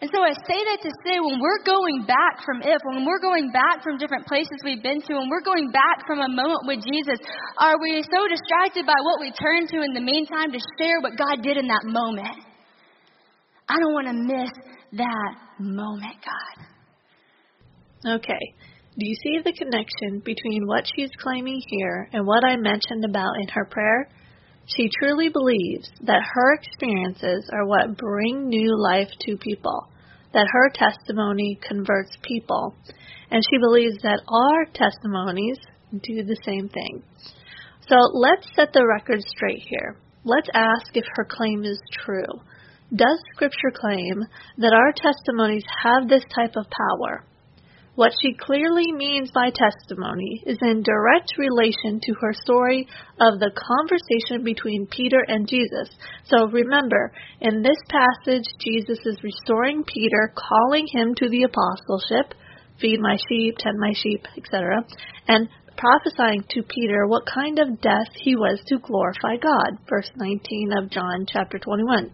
[0.00, 3.20] And so I say that to say when we're going back from if, when we're
[3.20, 6.68] going back from different places we've been to, when we're going back from a moment
[6.68, 7.16] with Jesus,
[7.56, 11.16] are we so distracted by what we turn to in the meantime to share what
[11.16, 12.36] God did in that moment?
[13.68, 14.52] I don't want to miss
[15.00, 16.56] that moment, God.
[18.20, 18.44] Okay.
[18.98, 23.32] Do you see the connection between what she's claiming here and what I mentioned about
[23.40, 24.08] in her prayer?
[24.74, 29.88] She truly believes that her experiences are what bring new life to people,
[30.32, 32.74] that her testimony converts people,
[33.30, 35.58] and she believes that our testimonies
[35.92, 37.02] do the same thing.
[37.88, 39.96] So let's set the record straight here.
[40.24, 42.26] Let's ask if her claim is true.
[42.94, 44.24] Does Scripture claim
[44.58, 47.24] that our testimonies have this type of power?
[47.96, 52.86] What she clearly means by testimony is in direct relation to her story
[53.18, 55.88] of the conversation between Peter and Jesus.
[56.28, 62.34] So remember, in this passage, Jesus is restoring Peter, calling him to the apostleship,
[62.78, 64.84] feed my sheep, tend my sheep, etc.,
[65.28, 69.78] and prophesying to Peter what kind of death he was to glorify God.
[69.88, 72.12] Verse 19 of John chapter 21.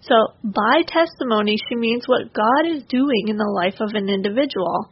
[0.00, 4.88] So, by testimony, she means what God is doing in the life of an individual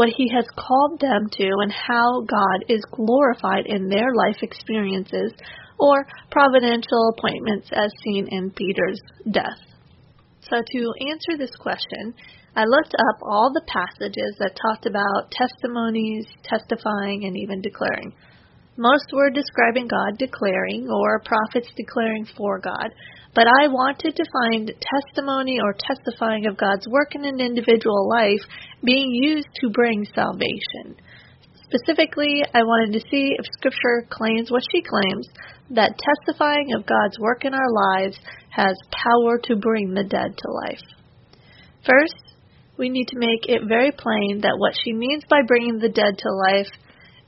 [0.00, 5.34] what He has called them to, and how God is glorified in their life experiences
[5.78, 8.98] or providential appointments as seen in Peter's
[9.30, 9.60] death.
[10.40, 12.14] So, to answer this question,
[12.56, 18.14] I looked up all the passages that talked about testimonies, testifying, and even declaring.
[18.78, 22.88] Most were describing God declaring or prophets declaring for God,
[23.34, 28.40] but I wanted to find testimony or testifying of God's work in an individual life
[28.82, 30.96] being used to bring salvation.
[31.64, 35.28] Specifically, I wanted to see if Scripture claims what she claims
[35.70, 38.18] that testifying of God's work in our lives
[38.50, 40.82] has power to bring the dead to life.
[41.86, 42.34] First,
[42.76, 46.18] we need to make it very plain that what she means by bringing the dead
[46.18, 46.70] to life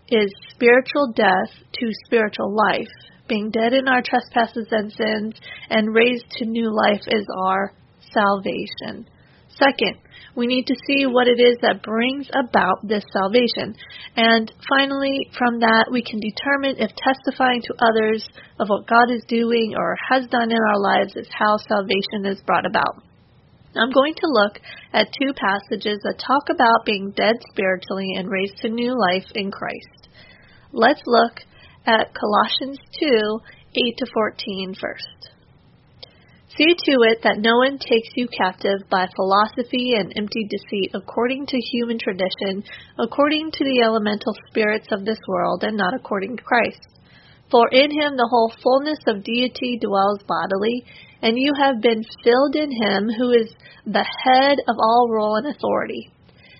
[0.08, 2.90] is spiritual death to spiritual life,
[3.32, 5.32] being dead in our trespasses and sins
[5.70, 7.72] and raised to new life is our
[8.12, 9.08] salvation.
[9.48, 9.96] Second,
[10.36, 13.74] we need to see what it is that brings about this salvation.
[14.16, 18.26] And finally, from that, we can determine if testifying to others
[18.60, 22.40] of what God is doing or has done in our lives is how salvation is
[22.44, 23.00] brought about.
[23.74, 24.60] I'm going to look
[24.92, 29.50] at two passages that talk about being dead spiritually and raised to new life in
[29.50, 30.08] Christ.
[30.72, 31.40] Let's look
[31.86, 33.40] at Colossians 2
[33.74, 35.32] 8 to 14 first.
[36.56, 41.46] See to it that no one takes you captive by philosophy and empty deceit according
[41.46, 42.62] to human tradition,
[42.98, 46.86] according to the elemental spirits of this world, and not according to Christ.
[47.50, 50.84] For in him the whole fullness of deity dwells bodily,
[51.22, 53.54] and you have been filled in him who is
[53.86, 56.11] the head of all rule and authority.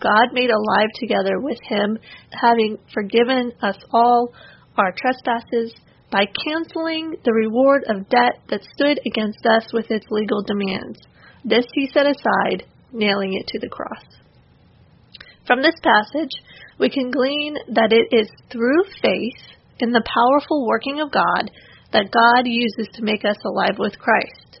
[0.00, 1.98] God made alive together with him,
[2.32, 4.32] having forgiven us all
[4.76, 5.74] our trespasses
[6.10, 10.98] by canceling the reward of debt that stood against us with its legal demands
[11.44, 14.04] this he set aside, nailing it to the cross.
[15.46, 16.30] From this passage,
[16.78, 19.40] we can glean that it is through faith
[19.78, 21.50] in the powerful working of God
[21.92, 24.60] that God uses to make us alive with Christ.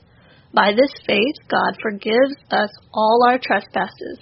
[0.52, 4.18] By this faith, God forgives us all our trespasses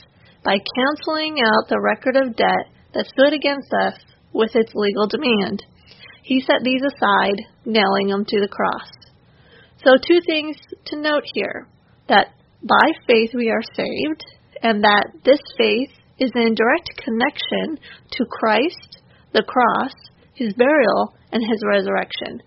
[0.49, 4.01] by canceling out the record of debt that stood against us
[4.32, 5.62] with its legal demand.
[6.22, 7.36] He set these aside,
[7.66, 8.88] nailing them to the cross.
[9.84, 11.68] So, two things to note here
[12.09, 12.28] that
[12.62, 14.24] by faith we are saved,
[14.62, 17.78] and that this faith is in direct connection
[18.12, 19.03] to Christ,
[19.34, 19.92] the cross,
[20.32, 22.40] his burial, and his resurrection.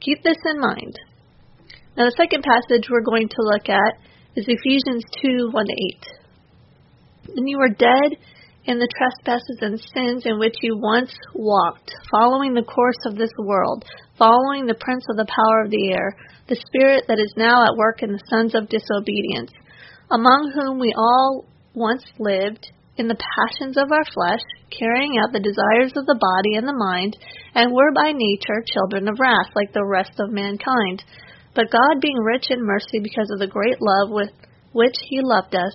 [0.00, 0.98] Keep this in mind.
[1.98, 4.00] Now, the second passage we're going to look at
[4.36, 6.21] is Ephesians 2 1 8.
[7.28, 8.18] And you were dead
[8.64, 13.32] in the trespasses and sins in which you once walked, following the course of this
[13.38, 13.84] world,
[14.16, 16.16] following the prince of the power of the air,
[16.48, 19.50] the spirit that is now at work in the sons of disobedience,
[20.10, 21.44] among whom we all
[21.74, 26.54] once lived in the passions of our flesh, carrying out the desires of the body
[26.54, 27.16] and the mind,
[27.54, 31.02] and were by nature children of wrath, like the rest of mankind.
[31.54, 34.30] But God, being rich in mercy because of the great love with
[34.72, 35.74] which He loved us,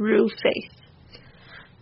[0.00, 0.72] through faith.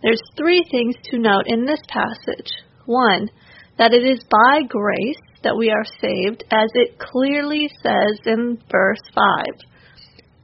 [0.03, 2.51] There's three things to note in this passage.
[2.85, 3.29] One,
[3.77, 8.99] that it is by grace that we are saved, as it clearly says in verse
[9.15, 9.45] 5.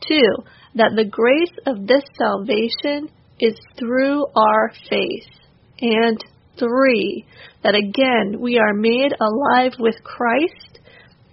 [0.08, 0.44] Two,
[0.76, 3.10] that the grace of this salvation
[3.42, 5.28] is through our faith.
[5.82, 6.24] And
[6.58, 7.26] three,
[7.62, 10.75] that again we are made alive with Christ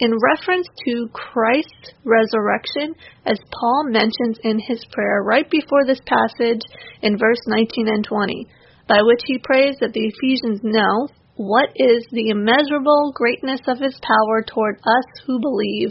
[0.03, 2.93] in reference to Christ's resurrection,
[3.25, 6.61] as Paul mentions in his prayer right before this passage
[7.03, 8.49] in verse 19 and 20,
[8.89, 13.97] by which he prays that the Ephesians know what is the immeasurable greatness of his
[14.03, 15.91] power toward us who believe,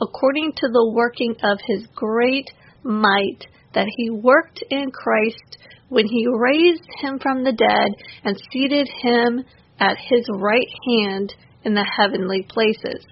[0.00, 2.50] according to the working of his great
[2.82, 3.44] might
[3.74, 5.58] that he worked in Christ
[5.90, 7.92] when he raised him from the dead
[8.24, 9.44] and seated him
[9.78, 11.34] at his right hand
[11.64, 13.04] in the heavenly places.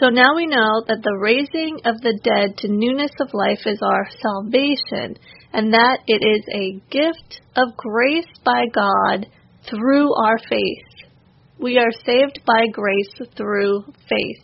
[0.00, 3.78] So now we know that the raising of the dead to newness of life is
[3.82, 5.18] our salvation,
[5.52, 9.26] and that it is a gift of grace by God
[9.68, 11.10] through our faith.
[11.58, 14.42] We are saved by grace through faith.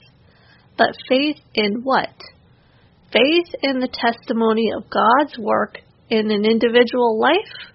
[0.77, 2.13] But faith in what?
[3.11, 5.79] Faith in the testimony of God's work
[6.11, 7.73] in an individual life?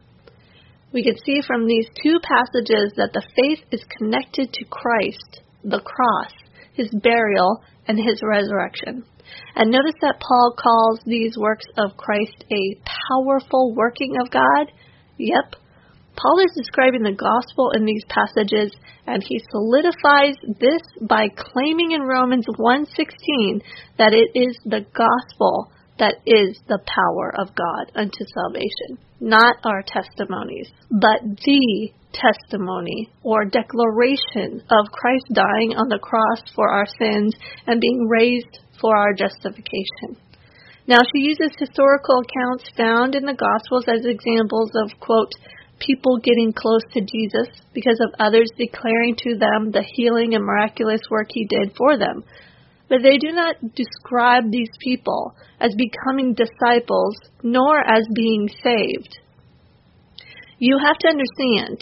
[0.93, 5.79] We can see from these two passages that the faith is connected to Christ, the
[5.79, 6.31] cross,
[6.73, 9.03] his burial, and his resurrection.
[9.55, 14.71] And notice that Paul calls these works of Christ a powerful working of God.
[15.17, 15.55] Yep,
[16.15, 18.71] Paul is describing the gospel in these passages,
[19.07, 23.61] and he solidifies this by claiming in Romans 1:16
[23.97, 28.97] that it is the gospel that is the power of God unto salvation.
[29.21, 36.73] Not our testimonies, but the testimony or declaration of Christ dying on the cross for
[36.73, 37.35] our sins
[37.67, 40.17] and being raised for our justification.
[40.87, 45.31] Now, she uses historical accounts found in the Gospels as examples of, quote,
[45.77, 51.01] people getting close to Jesus because of others declaring to them the healing and miraculous
[51.09, 52.23] work he did for them.
[52.91, 59.17] But they do not describe these people as becoming disciples nor as being saved.
[60.59, 61.79] You have to understand,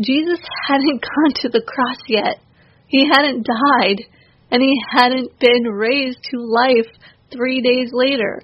[0.00, 2.40] Jesus hadn't gone to the cross yet.
[2.88, 4.02] He hadn't died,
[4.50, 6.90] and he hadn't been raised to life
[7.30, 8.42] three days later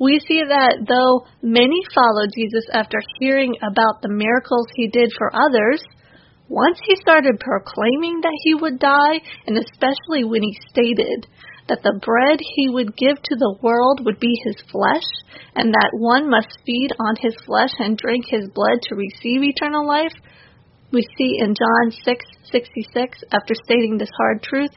[0.00, 5.30] we see that though many followed Jesus after hearing about the miracles he did for
[5.30, 5.84] others,
[6.50, 11.26] once he started proclaiming that he would die, and especially when he stated
[11.68, 15.06] that the bread he would give to the world would be his flesh,
[15.54, 19.86] and that one must feed on his flesh and drink his blood to receive eternal
[19.86, 20.12] life,
[20.92, 24.74] we see in John 6:66 after stating this hard truth,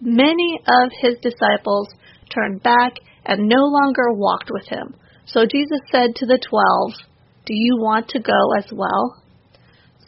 [0.00, 1.88] many of his disciples
[2.28, 4.96] turned back and no longer walked with him.
[5.26, 6.94] So Jesus said to the twelve,
[7.46, 9.22] Do you want to go as well?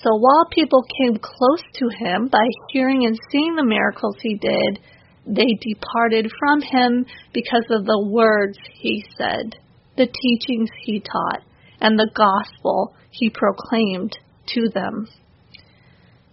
[0.02, 4.78] So while people came close to him by hearing and seeing the miracles he did,
[5.26, 9.56] they departed from him because of the words he said,
[9.96, 11.42] the teachings he taught,
[11.80, 14.16] and the gospel he proclaimed
[14.48, 15.08] to them.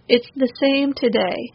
[0.08, 1.50] It's the same today.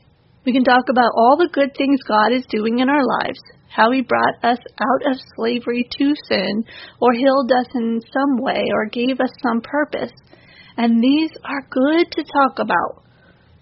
[0.46, 3.40] We can talk about all the good things God is doing in our lives,
[3.70, 6.66] how he brought us out of slavery to sin,
[7.00, 10.12] or healed us in some way, or gave us some purpose.
[10.80, 13.04] And these are good to talk about.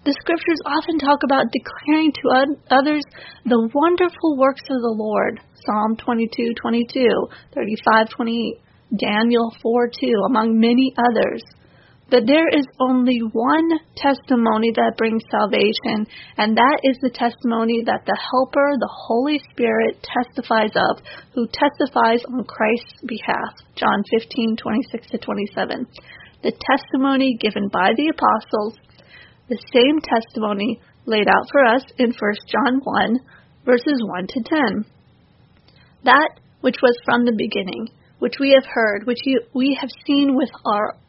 [0.06, 3.02] The scriptures often talk about declaring to others
[3.44, 5.40] the wonderful works of the Lord.
[5.66, 7.10] Psalm 22, 22,
[7.52, 8.62] 35, 28,
[8.96, 11.42] Daniel 4, 2, among many others
[12.10, 16.08] that there is only one testimony that brings salvation,
[16.38, 21.04] and that is the testimony that the Helper, the Holy Spirit, testifies of,
[21.34, 23.52] who testifies on Christ's behalf.
[23.76, 25.86] John 15, 26 to 27.
[26.42, 28.78] The testimony given by the apostles,
[29.48, 33.20] the same testimony laid out for us in 1 John 1,
[33.64, 34.84] verses 1 to 10.
[36.04, 36.30] That
[36.60, 39.20] which was from the beginning, which we have heard, which
[39.54, 40.96] we have seen with our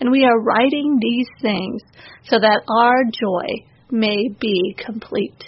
[0.00, 1.82] And we are writing these things
[2.24, 5.44] so that our joy may be complete.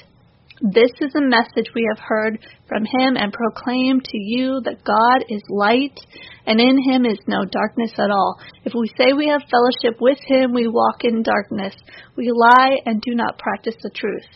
[0.63, 2.39] This is a message we have heard
[2.69, 5.99] from him and proclaim to you that God is light
[6.45, 8.39] and in him is no darkness at all.
[8.65, 11.75] If we say we have fellowship with him, we walk in darkness.
[12.15, 14.27] We lie and do not practice the truth.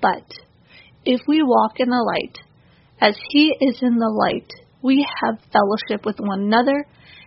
[0.00, 0.24] But
[1.04, 2.38] if we walk in the light,
[3.00, 4.50] as he is in the light,
[4.82, 6.86] we have fellowship with one another,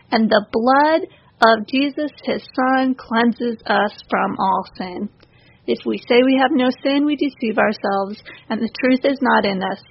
[0.09, 1.07] and the blood
[1.41, 5.09] of Jesus, his Son, cleanses us from all sin.
[5.67, 9.45] If we say we have no sin, we deceive ourselves, and the truth is not
[9.45, 9.81] in us.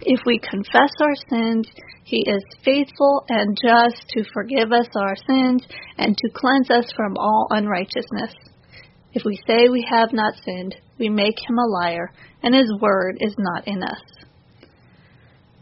[0.00, 1.68] If we confess our sins,
[2.04, 5.64] he is faithful and just to forgive us our sins
[5.96, 8.34] and to cleanse us from all unrighteousness.
[9.12, 12.12] If we say we have not sinned, we make him a liar,
[12.42, 14.02] and his word is not in us.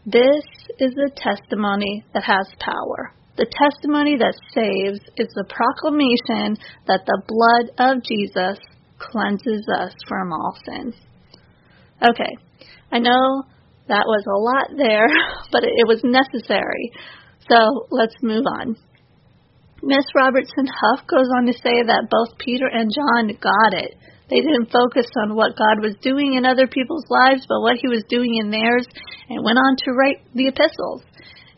[0.05, 0.43] This
[0.79, 3.13] is the testimony that has power.
[3.35, 8.59] The testimony that saves is the proclamation that the blood of Jesus
[8.99, 10.93] cleanses us from all sin.
[11.97, 12.37] Okay,
[12.91, 13.43] I know
[13.87, 15.07] that was a lot there,
[15.51, 16.91] but it was necessary.
[17.49, 18.77] So let's move on.
[19.81, 23.97] Miss Robertson Huff goes on to say that both Peter and John got it.
[24.29, 27.89] They didn't focus on what God was doing in other people's lives, but what He
[27.89, 28.87] was doing in theirs,
[29.27, 31.03] and went on to write the epistles.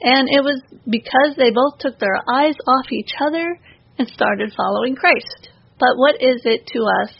[0.02, 3.60] And it was because they both took their eyes off each other
[3.98, 5.50] and started following Christ.
[5.80, 7.12] But what is it to us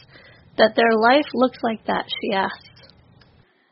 [0.58, 2.68] that their life looks like that, she asks.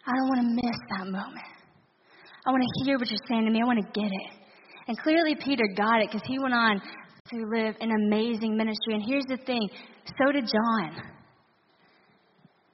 [0.07, 1.49] I don't want to miss that moment.
[2.47, 3.61] I want to hear what you're saying to me.
[3.63, 4.31] I want to get it.
[4.87, 6.81] And clearly, Peter got it because he went on
[7.31, 8.95] to live an amazing ministry.
[8.95, 9.69] And here's the thing
[10.19, 10.97] so did John.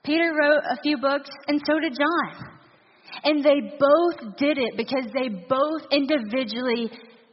[0.02, 2.59] Peter wrote a few books, and so did John.
[3.24, 6.90] And they both did it because they both individually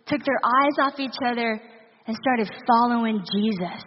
[0.07, 1.61] took their eyes off each other
[2.07, 3.83] and started following Jesus.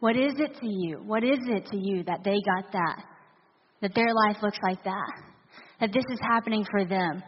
[0.00, 1.00] What is it to you?
[1.04, 3.04] What is it to you that they got that?
[3.80, 5.12] That their life looks like that?
[5.80, 7.22] That this is happening for them?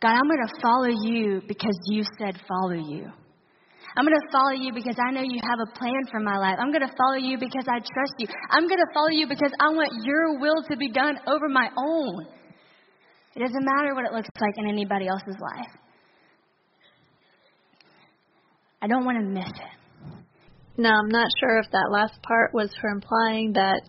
[0.00, 3.10] God, I'm going to follow you because you said follow you.
[3.96, 6.56] I'm going to follow you because I know you have a plan for my life.
[6.60, 8.28] I'm going to follow you because I trust you.
[8.50, 11.68] I'm going to follow you because I want your will to be done over my
[11.76, 12.26] own.
[13.38, 15.70] It doesn't matter what it looks like in anybody else's life.
[18.82, 20.18] I don't want to miss it.
[20.76, 23.82] Now, I'm not sure if that last part was her implying that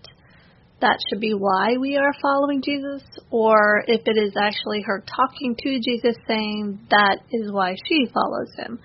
[0.81, 5.55] that should be why we are following Jesus, or if it is actually her talking
[5.57, 8.79] to Jesus saying that is why she follows him.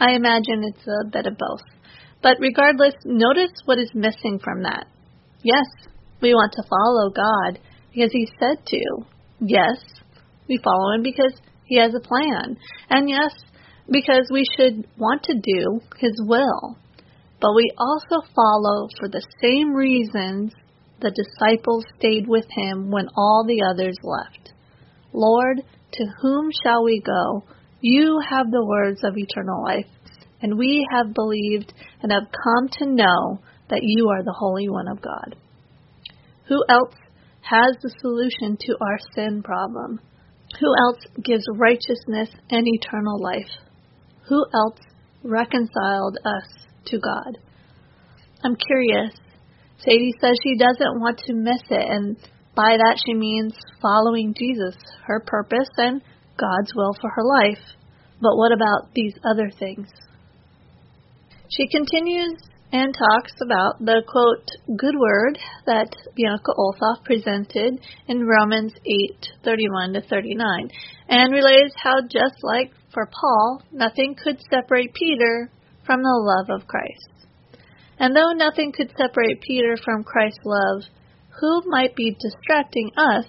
[0.00, 1.62] I imagine it's a bit of both.
[2.24, 4.88] But regardless, notice what is missing from that.
[5.44, 5.66] Yes,
[6.20, 7.60] we want to follow God
[7.92, 9.06] because He said to.
[9.40, 9.78] Yes,
[10.48, 11.34] we follow Him because
[11.64, 12.56] He has a plan.
[12.90, 13.32] And yes,
[13.90, 16.76] because we should want to do His will.
[17.40, 20.52] But we also follow for the same reasons
[21.00, 24.52] the disciples stayed with Him when all the others left.
[25.12, 27.44] Lord, to whom shall we go?
[27.80, 29.86] You have the words of eternal life,
[30.42, 31.72] and we have believed
[32.02, 33.40] and have come to know
[33.70, 35.36] that you are the Holy One of God.
[36.48, 36.94] Who else
[37.42, 40.00] has the solution to our sin problem?
[40.60, 43.50] Who else gives righteousness and eternal life?
[44.28, 44.78] Who else
[45.22, 47.38] reconciled us to God?
[48.42, 49.14] I'm curious.
[49.78, 52.16] Sadie says she doesn't want to miss it, and
[52.56, 54.76] by that she means following Jesus,
[55.06, 56.02] her purpose, and
[56.36, 57.62] God's will for her life.
[58.20, 59.86] But what about these other things?
[61.50, 62.38] She continues
[62.72, 70.02] and talks about the quote good word that Bianca Olthoff presented in Romans 8:31 to
[70.02, 70.70] 39
[71.08, 75.50] and relates how just like for Paul nothing could separate Peter
[75.84, 77.28] from the love of Christ.
[77.98, 80.82] And though nothing could separate Peter from Christ's love,
[81.40, 83.24] who might be distracting us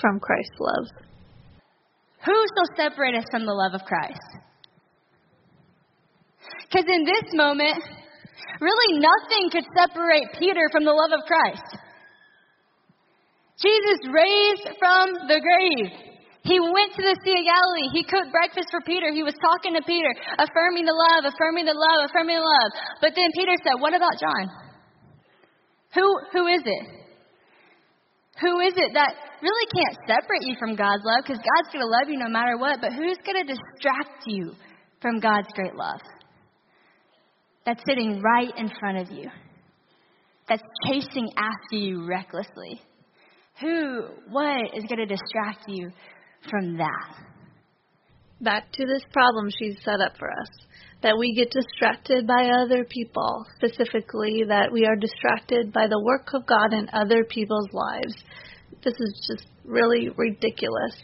[0.00, 0.86] from Christ's love?
[2.24, 4.20] Who shall separate us from the love of Christ?
[6.62, 7.82] Because in this moment,
[8.60, 11.68] really nothing could separate Peter from the love of Christ.
[13.58, 15.90] Jesus raised from the grave.
[16.46, 17.90] He went to the Sea of Galilee.
[17.92, 19.10] He cooked breakfast for Peter.
[19.10, 20.08] He was talking to Peter,
[20.38, 22.70] affirming the love, affirming the love, affirming the love.
[23.02, 24.44] But then Peter said, What about John?
[25.98, 26.84] Who, who is it?
[28.40, 29.12] Who is it that
[29.42, 31.26] really can't separate you from God's love?
[31.26, 32.78] Because God's going to love you no matter what.
[32.80, 34.54] But who's going to distract you
[35.02, 36.00] from God's great love?
[37.68, 39.28] That's sitting right in front of you,
[40.48, 42.80] that's chasing after you recklessly?
[43.60, 45.90] Who, what is going to distract you
[46.48, 47.14] from that?
[48.40, 50.48] Back to this problem she's set up for us
[51.02, 56.30] that we get distracted by other people, specifically that we are distracted by the work
[56.32, 58.14] of God in other people's lives.
[58.82, 60.96] This is just really ridiculous.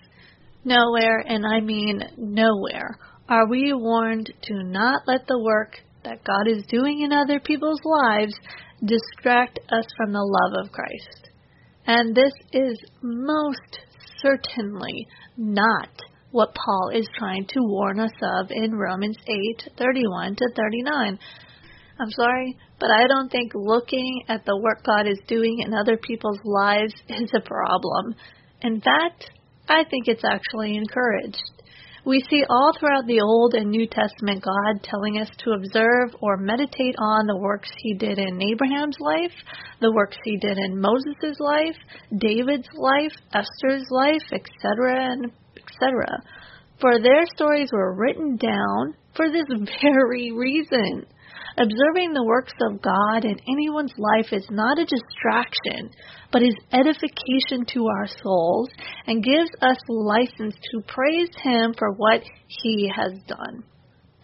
[0.64, 2.98] Nowhere, and I mean nowhere,
[3.28, 7.80] are we warned to not let the work that God is doing in other people's
[7.84, 8.34] lives
[8.84, 11.30] distract us from the love of Christ.
[11.86, 13.78] And this is most
[14.22, 15.90] certainly not
[16.30, 21.18] what Paul is trying to warn us of in Romans 8:31 to 39.
[22.00, 25.96] I'm sorry, but I don't think looking at the work God is doing in other
[25.96, 28.16] people's lives is a problem.
[28.62, 29.30] In fact,
[29.68, 31.42] I think it's actually encouraged.
[32.06, 36.36] We see all throughout the Old and New Testament God telling us to observe or
[36.36, 39.32] meditate on the works he did in Abraham's life,
[39.80, 41.76] the works he did in Moses' life,
[42.18, 46.04] David's life, Esther's life, etc., and etc.
[46.78, 49.46] For their stories were written down for this
[49.82, 51.06] very reason.
[51.56, 55.88] Observing the works of God in anyone's life is not a distraction,
[56.34, 58.68] but is edification to our souls
[59.06, 63.62] and gives us license to praise Him for what He has done.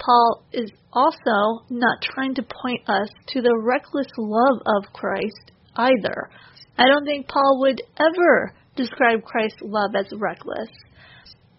[0.00, 6.30] Paul is also not trying to point us to the reckless love of Christ either.
[6.76, 10.68] I don't think Paul would ever describe Christ's love as reckless.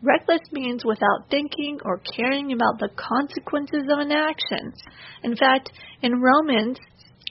[0.02, 4.74] Reckless means without thinking or caring about the consequences of an action.
[5.24, 5.72] In fact,
[6.02, 6.78] in Romans,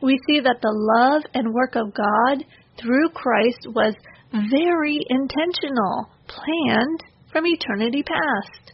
[0.03, 2.45] we see that the love and work of God
[2.81, 3.95] through Christ was
[4.33, 8.73] very intentional, planned from eternity past.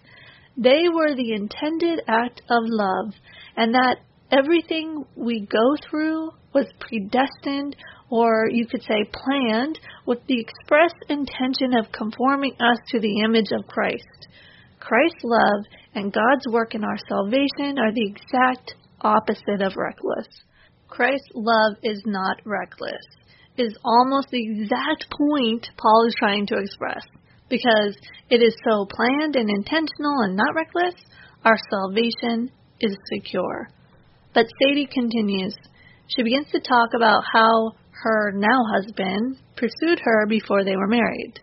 [0.57, 3.14] They were the intended act of love,
[3.57, 3.98] and that
[4.30, 7.76] everything we go through was predestined
[8.09, 13.50] or you could say planned, with the express intention of conforming us to the image
[13.52, 14.28] of Christ.
[14.78, 20.28] Christ's love and God's work in our salvation are the exact opposite of reckless.
[20.86, 23.04] Christ's love is not reckless.
[23.59, 27.04] Is almost the exact point Paul is trying to express.
[27.48, 27.96] Because
[28.28, 30.94] it is so planned and intentional and not reckless,
[31.44, 32.50] our salvation
[32.80, 33.68] is secure.
[34.34, 35.54] But Sadie continues.
[36.09, 41.40] She begins to talk about how her now husband pursued her before they were married.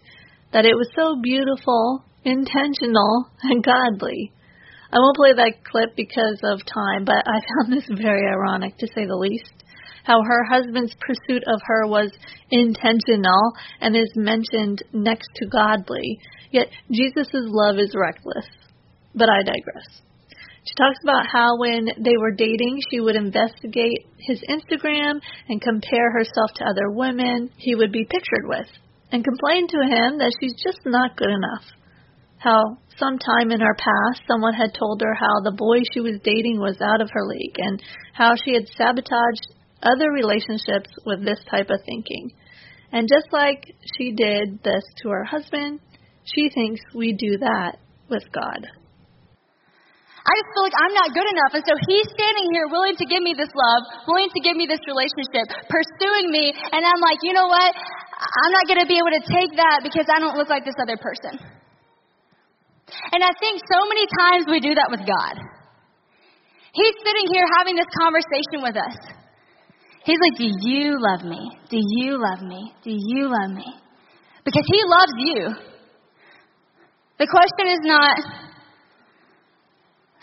[0.51, 4.32] That it was so beautiful, intentional, and godly.
[4.91, 8.88] I won't play that clip because of time, but I found this very ironic to
[8.88, 9.62] say the least.
[10.04, 12.12] How her husband's pursuit of her was
[12.51, 16.20] intentional and is mentioned next to godly,
[16.51, 18.45] yet Jesus' love is reckless.
[19.16, 20.01] But I digress.
[20.66, 26.12] She talks about how when they were dating, she would investigate his Instagram and compare
[26.12, 28.68] herself to other women he would be pictured with,
[29.12, 31.66] and complain to him that she's just not good enough.
[32.38, 36.60] How sometime in her past someone had told her how the boy she was dating
[36.60, 37.82] was out of her league, and
[38.14, 39.47] how she had sabotaged
[39.84, 42.32] other relationships with this type of thinking.
[42.92, 45.80] And just like she did this to her husband,
[46.24, 47.78] she thinks we do that
[48.10, 48.64] with God.
[50.24, 51.52] I just feel like I'm not good enough.
[51.52, 54.64] And so he's standing here willing to give me this love, willing to give me
[54.72, 56.56] this relationship, pursuing me.
[56.56, 57.76] And I'm like, you know what?
[57.76, 60.80] I'm not going to be able to take that because I don't look like this
[60.80, 61.36] other person.
[63.12, 65.36] And I think so many times we do that with God.
[66.72, 69.12] He's sitting here having this conversation with us.
[70.06, 71.58] He's like, Do you love me?
[71.70, 72.74] Do you love me?
[72.84, 73.66] Do you love me?
[74.43, 75.74] Because he loves you.
[77.20, 78.18] The question is not,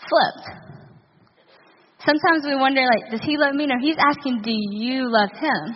[0.09, 0.71] flipped.
[2.05, 3.65] Sometimes we wonder, like, does he love me?
[3.67, 5.75] No, he's asking, do you love him?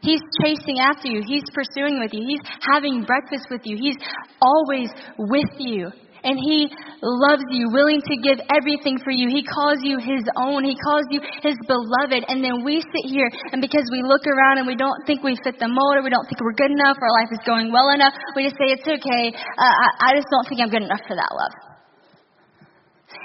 [0.00, 1.22] He's chasing after you.
[1.26, 2.24] He's pursuing with you.
[2.26, 2.40] He's
[2.72, 3.76] having breakfast with you.
[3.78, 3.96] He's
[4.40, 5.90] always with you.
[6.22, 6.70] And he
[7.02, 9.26] loves you, willing to give everything for you.
[9.26, 10.62] He calls you his own.
[10.62, 12.22] He calls you his beloved.
[12.30, 15.34] And then we sit here, and because we look around and we don't think we
[15.42, 17.90] fit the mold, or we don't think we're good enough, or life is going well
[17.90, 19.34] enough, we just say, it's okay.
[19.34, 21.54] Uh, I, I just don't think I'm good enough for that love.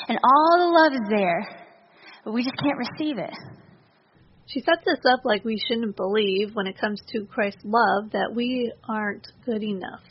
[0.09, 1.69] And all the love is there,
[2.25, 3.33] but we just can't receive it.
[4.47, 8.31] She sets us up like we shouldn't believe when it comes to Christ's love that
[8.33, 10.01] we aren't good enough.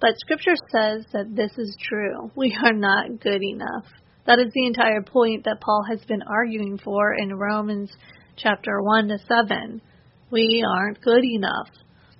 [0.00, 2.30] But Scripture says that this is true.
[2.34, 3.84] We are not good enough.
[4.26, 7.90] That is the entire point that Paul has been arguing for in Romans
[8.36, 9.82] chapter 1 to 7.
[10.30, 11.68] We aren't good enough.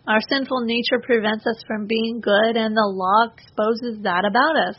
[0.06, 4.76] Our sinful nature prevents us from being good, and the law exposes that about us.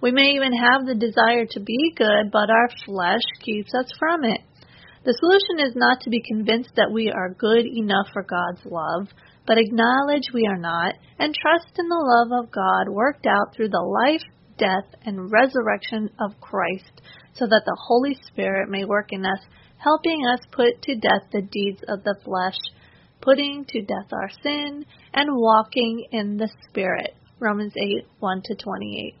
[0.00, 4.24] We may even have the desire to be good, but our flesh keeps us from
[4.24, 4.40] it.
[5.04, 9.08] The solution is not to be convinced that we are good enough for God's love,
[9.46, 13.68] but acknowledge we are not and trust in the love of God worked out through
[13.68, 14.22] the life,
[14.58, 17.00] death, and resurrection of Christ,
[17.34, 19.40] so that the Holy Spirit may work in us,
[19.78, 22.56] helping us put to death the deeds of the flesh,
[23.20, 24.84] putting to death our sin,
[25.14, 27.14] and walking in the Spirit.
[27.38, 29.14] Romans 8 1 to 28.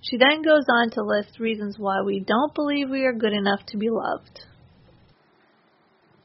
[0.00, 3.64] She then goes on to list reasons why we don't believe we are good enough
[3.68, 4.44] to be loved.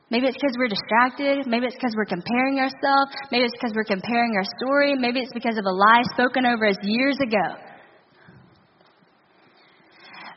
[0.10, 1.48] Maybe it's because we're distracted.
[1.48, 3.12] Maybe it's because we're comparing ourselves.
[3.32, 4.96] Maybe it's because we're comparing our story.
[4.96, 7.58] Maybe it's because of a lie spoken over us years ago.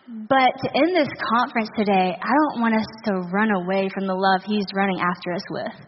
[0.08, 4.42] But end this conference today, I don't want us to run away from the love
[4.46, 5.86] He's running after us with.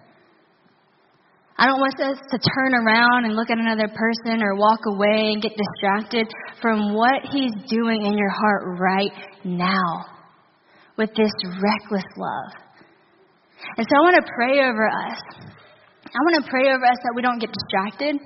[1.56, 5.32] I don't want us to turn around and look at another person or walk away
[5.32, 6.26] and get distracted
[6.60, 9.12] from what He's doing in your heart right
[9.44, 10.04] now
[10.96, 11.30] with this
[11.62, 12.67] reckless love.
[13.76, 15.20] And so I want to pray over us.
[16.08, 18.16] I want to pray over us that we don't get distracted.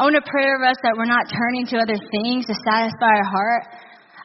[0.00, 3.20] I want to pray over us that we're not turning to other things to satisfy
[3.20, 3.64] our heart.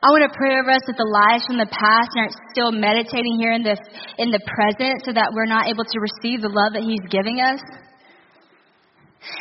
[0.05, 3.41] I want to pray over us that the lies from the past aren't still meditating
[3.41, 3.75] here in the,
[4.21, 7.41] in the present so that we're not able to receive the love that He's giving
[7.41, 7.59] us.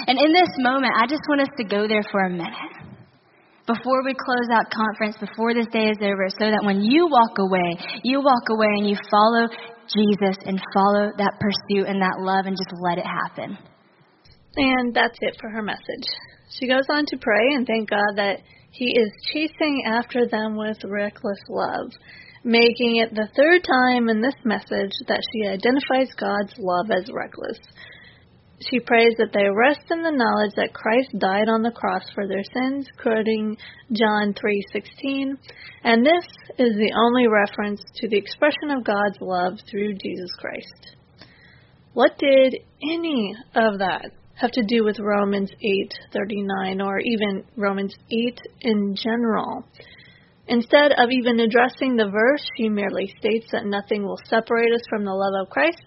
[0.08, 2.74] And in this moment, I just want us to go there for a minute.
[3.66, 7.36] Before we close out conference, before this day is over, so that when you walk
[7.40, 9.48] away, you walk away and you follow
[9.88, 13.58] Jesus and follow that pursuit and that love and just let it happen.
[14.56, 16.06] And that's it for her message.
[16.58, 20.78] She goes on to pray and thank God that He is chasing after them with
[20.84, 21.90] reckless love,
[22.44, 27.58] making it the third time in this message that she identifies God's love as reckless.
[28.60, 32.26] She prays that they rest in the knowledge that Christ died on the cross for
[32.26, 33.56] their sins, quoting
[33.92, 35.36] John 3:16,
[35.82, 36.24] and this
[36.58, 40.96] is the only reference to the expression of God's love through Jesus Christ.
[41.92, 48.40] What did any of that have to do with Romans 8:39 or even Romans 8
[48.62, 49.64] in general.
[50.46, 55.04] Instead of even addressing the verse, she merely states that nothing will separate us from
[55.04, 55.82] the love of Christ,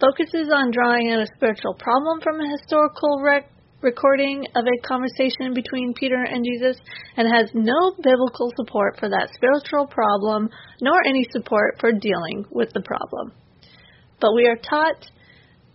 [0.00, 3.50] focuses on drawing out a spiritual problem from a historical rec-
[3.82, 6.76] recording of a conversation between Peter and Jesus,
[7.16, 12.72] and has no biblical support for that spiritual problem, nor any support for dealing with
[12.72, 13.32] the problem.
[14.20, 15.06] But we are taught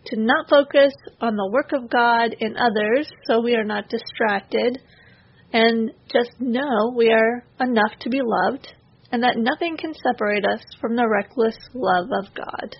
[0.07, 4.79] to not focus on the work of God in others so we are not distracted
[5.53, 8.67] and just know we are enough to be loved
[9.11, 12.75] and that nothing can separate us from the reckless love of God.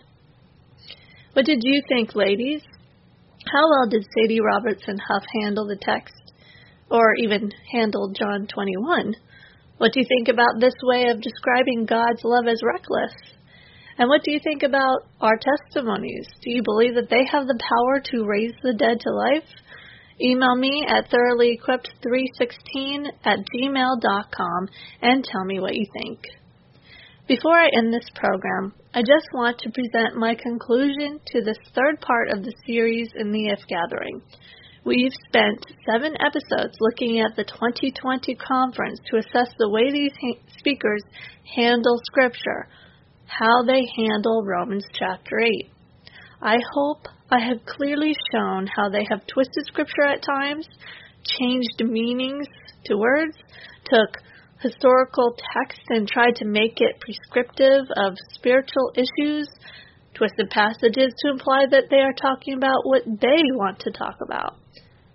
[1.34, 2.62] What did you think, ladies?
[3.46, 6.14] How well did Sadie Robertson Huff handle the text?
[6.90, 9.16] Or even handle John 21?
[9.78, 13.14] What do you think about this way of describing God's love as reckless?
[13.98, 16.28] And what do you think about our testimonies?
[16.44, 19.48] Do you believe that they have the power to raise the dead to life?
[20.20, 24.70] Email me at thoroughly-equipped316 at gmail.com
[25.02, 26.20] and tell me what you think.
[27.32, 32.02] Before I end this program, I just want to present my conclusion to this third
[32.02, 34.22] part of the series in the If Gathering.
[34.84, 40.42] We've spent seven episodes looking at the 2020 conference to assess the way these ha-
[40.60, 41.04] speakers
[41.56, 42.68] handle Scripture,
[43.28, 45.72] how they handle Romans chapter 8.
[46.42, 50.68] I hope I have clearly shown how they have twisted Scripture at times,
[51.24, 52.48] changed meanings
[52.88, 53.38] to words,
[53.86, 54.18] took
[54.62, 59.50] historical text and tried to make it prescriptive of spiritual issues,
[60.14, 64.56] twisted passages to imply that they are talking about what they want to talk about.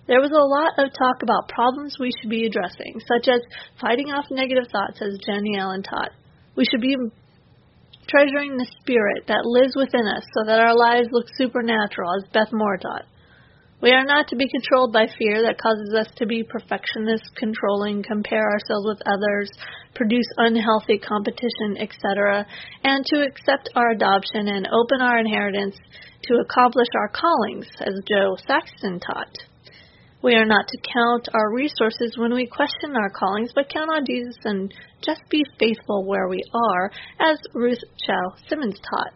[0.06, 3.40] There was a lot of talk about problems we should be addressing, such as
[3.80, 6.10] fighting off negative thoughts, as Jennie Allen taught.
[6.54, 6.96] We should be
[8.08, 12.52] treasuring the spirit that lives within us so that our lives look supernatural, as Beth
[12.52, 13.04] Moore taught.
[13.82, 18.02] We are not to be controlled by fear that causes us to be perfectionists, controlling,
[18.02, 19.50] compare ourselves with others,
[19.94, 22.46] produce unhealthy competition, etc.,
[22.84, 25.76] and to accept our adoption and open our inheritance
[26.22, 29.36] to accomplish our callings, as Jo Saxton taught.
[30.22, 34.06] We are not to count our resources when we question our callings, but count on
[34.06, 34.72] Jesus and
[35.04, 39.12] just be faithful where we are, as Ruth Chou Simons taught.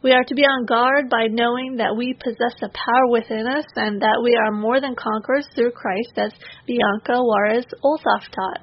[0.00, 3.64] We are to be on guard by knowing that we possess a power within us
[3.74, 6.32] and that we are more than conquerors through Christ, as
[6.68, 8.60] Bianca Juarez Olthoff taught.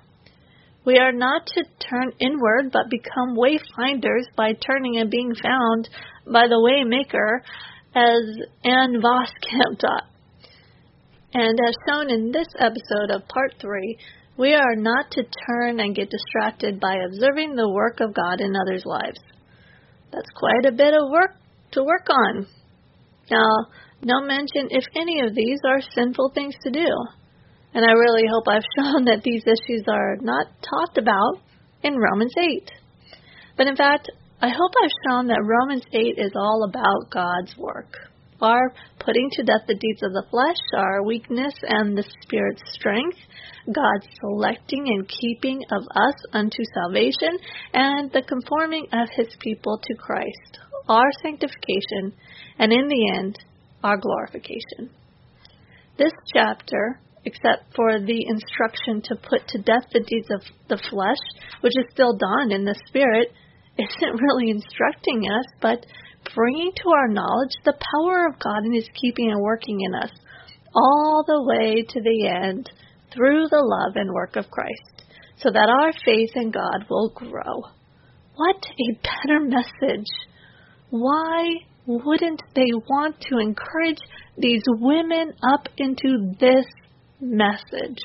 [0.86, 5.90] We are not to turn inward, but become wayfinders by turning and being found
[6.26, 7.42] by the waymaker,
[7.94, 8.24] as
[8.64, 10.08] Ann Voskamp taught.
[11.34, 13.98] And as shown in this episode of Part 3,
[14.38, 18.54] we are not to turn and get distracted by observing the work of God in
[18.56, 19.20] others' lives.
[20.16, 21.36] That's quite a bit of work
[21.74, 22.47] to work on.
[23.30, 23.68] Now,
[24.01, 26.88] no mention if any of these are sinful things to do.
[27.74, 31.41] And I really hope I've shown that these issues are not talked about
[31.84, 32.72] in Romans 8.
[33.57, 34.09] But in fact,
[34.41, 37.97] I hope I've shown that Romans 8 is all about God's work.
[38.42, 43.18] Our putting to death the deeds of the flesh, our weakness and the Spirit's strength,
[43.68, 47.38] God's selecting and keeping of us unto salvation,
[47.74, 50.60] and the conforming of his people to Christ,
[50.90, 52.14] our sanctification,
[52.60, 53.40] and in the end,
[53.84, 54.90] our glorification.
[55.98, 61.24] This chapter, except for the instruction to put to death the deeds of the flesh,
[61.62, 63.32] which is still done in the Spirit,
[63.78, 65.86] isn't really instructing us, but
[66.34, 70.12] bringing to our knowledge the power of God in His keeping and working in us,
[70.74, 72.70] all the way to the end
[73.14, 75.04] through the love and work of Christ,
[75.38, 77.64] so that our faith in God will grow.
[78.36, 80.08] What a better message!
[80.90, 81.48] Why
[81.86, 84.00] wouldn't they want to encourage
[84.38, 86.66] these women up into this
[87.22, 88.00] message?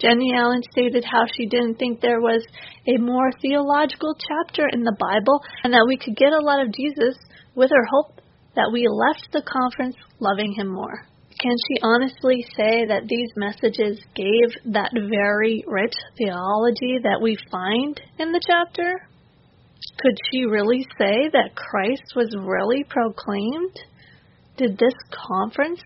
[0.00, 2.42] Jennie Allen stated how she didn't think there was
[2.86, 6.72] a more theological chapter in the Bible and that we could get a lot of
[6.72, 7.16] Jesus
[7.54, 8.20] with her hope
[8.56, 11.06] that we left the conference loving him more.
[11.40, 18.00] Can she honestly say that these messages gave that very rich theology that we find
[18.18, 19.06] in the chapter?
[20.00, 23.76] Could she really say that Christ was really proclaimed?
[24.56, 25.80] Did this conference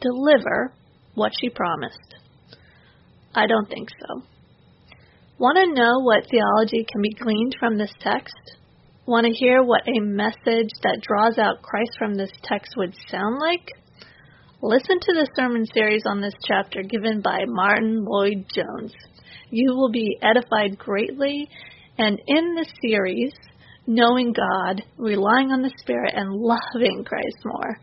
[0.00, 0.72] deliver
[1.14, 2.14] what she promised?
[3.34, 4.22] I don't think so.
[5.38, 8.56] Want to know what theology can be gleaned from this text?
[9.06, 13.40] Want to hear what a message that draws out Christ from this text would sound
[13.40, 13.68] like?
[14.62, 18.94] Listen to the sermon series on this chapter given by Martyn Lloyd-Jones.
[19.50, 21.48] You will be edified greatly,
[21.98, 23.34] and in this series,
[23.86, 27.78] knowing God, relying on the Spirit, and loving Christ more.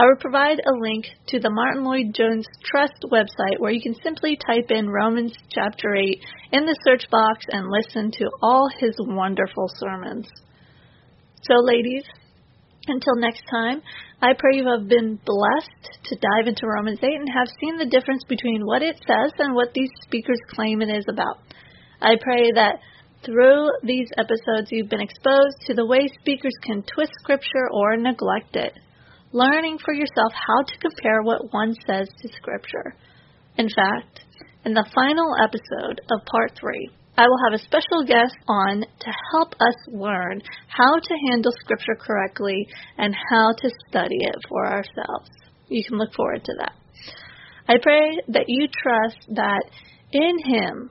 [0.00, 4.38] I will provide a link to the Martyn Lloyd-Jones Trust website where you can simply
[4.46, 9.68] type in Romans chapter 8 in the search box and listen to all his wonderful
[9.76, 10.26] sermons.
[11.42, 12.04] So, ladies,
[12.86, 13.82] until next time,
[14.22, 17.92] I pray you have been blessed to dive into Romans 8 and have seen the
[17.92, 21.44] difference between what it says and what these speakers claim it is about.
[22.00, 22.80] I pray that
[23.22, 28.56] through these episodes you've been exposed to the way speakers can twist Scripture or neglect
[28.56, 28.72] it
[29.32, 32.94] learning for yourself how to compare what one says to Scripture.
[33.56, 34.20] In fact,
[34.64, 39.12] in the final episode of Part 3, I will have a special guest on to
[39.32, 42.66] help us learn how to handle Scripture correctly
[42.98, 45.30] and how to study it for ourselves.
[45.68, 46.72] You can look forward to that.
[47.68, 49.64] I pray that you trust that
[50.12, 50.90] in Him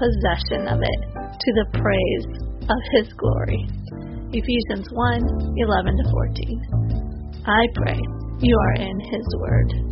[0.00, 2.26] possession of it to the praise
[2.64, 3.68] of his glory.
[4.32, 7.42] Ephesians 1 11 to 14.
[7.44, 8.00] I pray
[8.40, 9.90] you are in his word.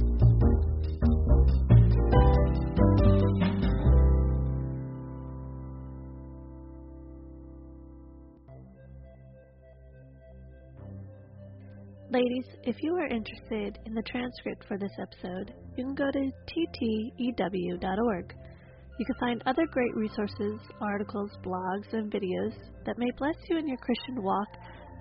[12.10, 16.30] Ladies, if you are interested in the transcript for this episode, you can go to
[16.48, 18.34] ttew.org.
[18.98, 23.68] You can find other great resources, articles, blogs, and videos that may bless you in
[23.68, 24.48] your Christian walk,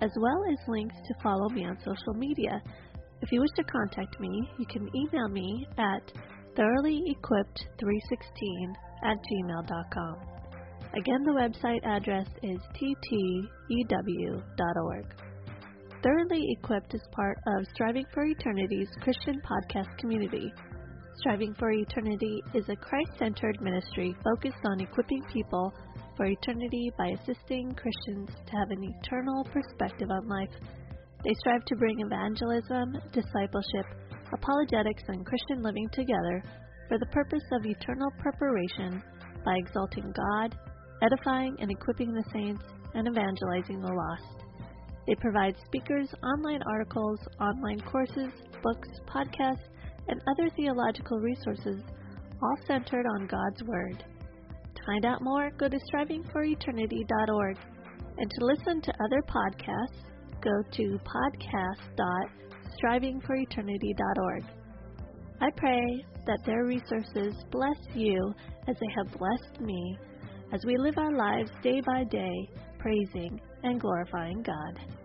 [0.00, 2.62] as well as links to follow me on social media.
[3.20, 6.12] If you wish to contact me, you can email me at
[6.56, 10.16] thoroughlyequipped316 at gmail.com.
[10.94, 13.84] Again, the website address is ttew.org.
[16.02, 20.52] Thoroughly Equipped is part of Striving for Eternity's Christian podcast community.
[21.20, 25.74] Striving for Eternity is a Christ centered ministry focused on equipping people
[26.16, 30.54] for eternity by assisting Christians to have an eternal perspective on life.
[31.24, 33.86] They strive to bring evangelism, discipleship,
[34.32, 36.44] apologetics, and Christian living together
[36.86, 39.02] for the purpose of eternal preparation
[39.44, 40.56] by exalting God,
[41.02, 42.62] edifying and equipping the saints,
[42.94, 44.44] and evangelizing the lost.
[45.08, 48.30] They provide speakers, online articles, online courses,
[48.62, 49.66] books, podcasts,
[50.08, 51.82] and other theological resources,
[52.42, 54.04] all centered on God's Word.
[54.74, 57.58] To find out more, go to strivingforeternity.org.
[58.20, 60.02] And to listen to other podcasts,
[60.40, 60.98] go to
[62.82, 64.44] podcast.strivingforeternity.org.
[65.40, 68.34] I pray that their resources bless you
[68.66, 69.98] as they have blessed me
[70.52, 72.48] as we live our lives day by day,
[72.78, 74.97] praising and glorifying God.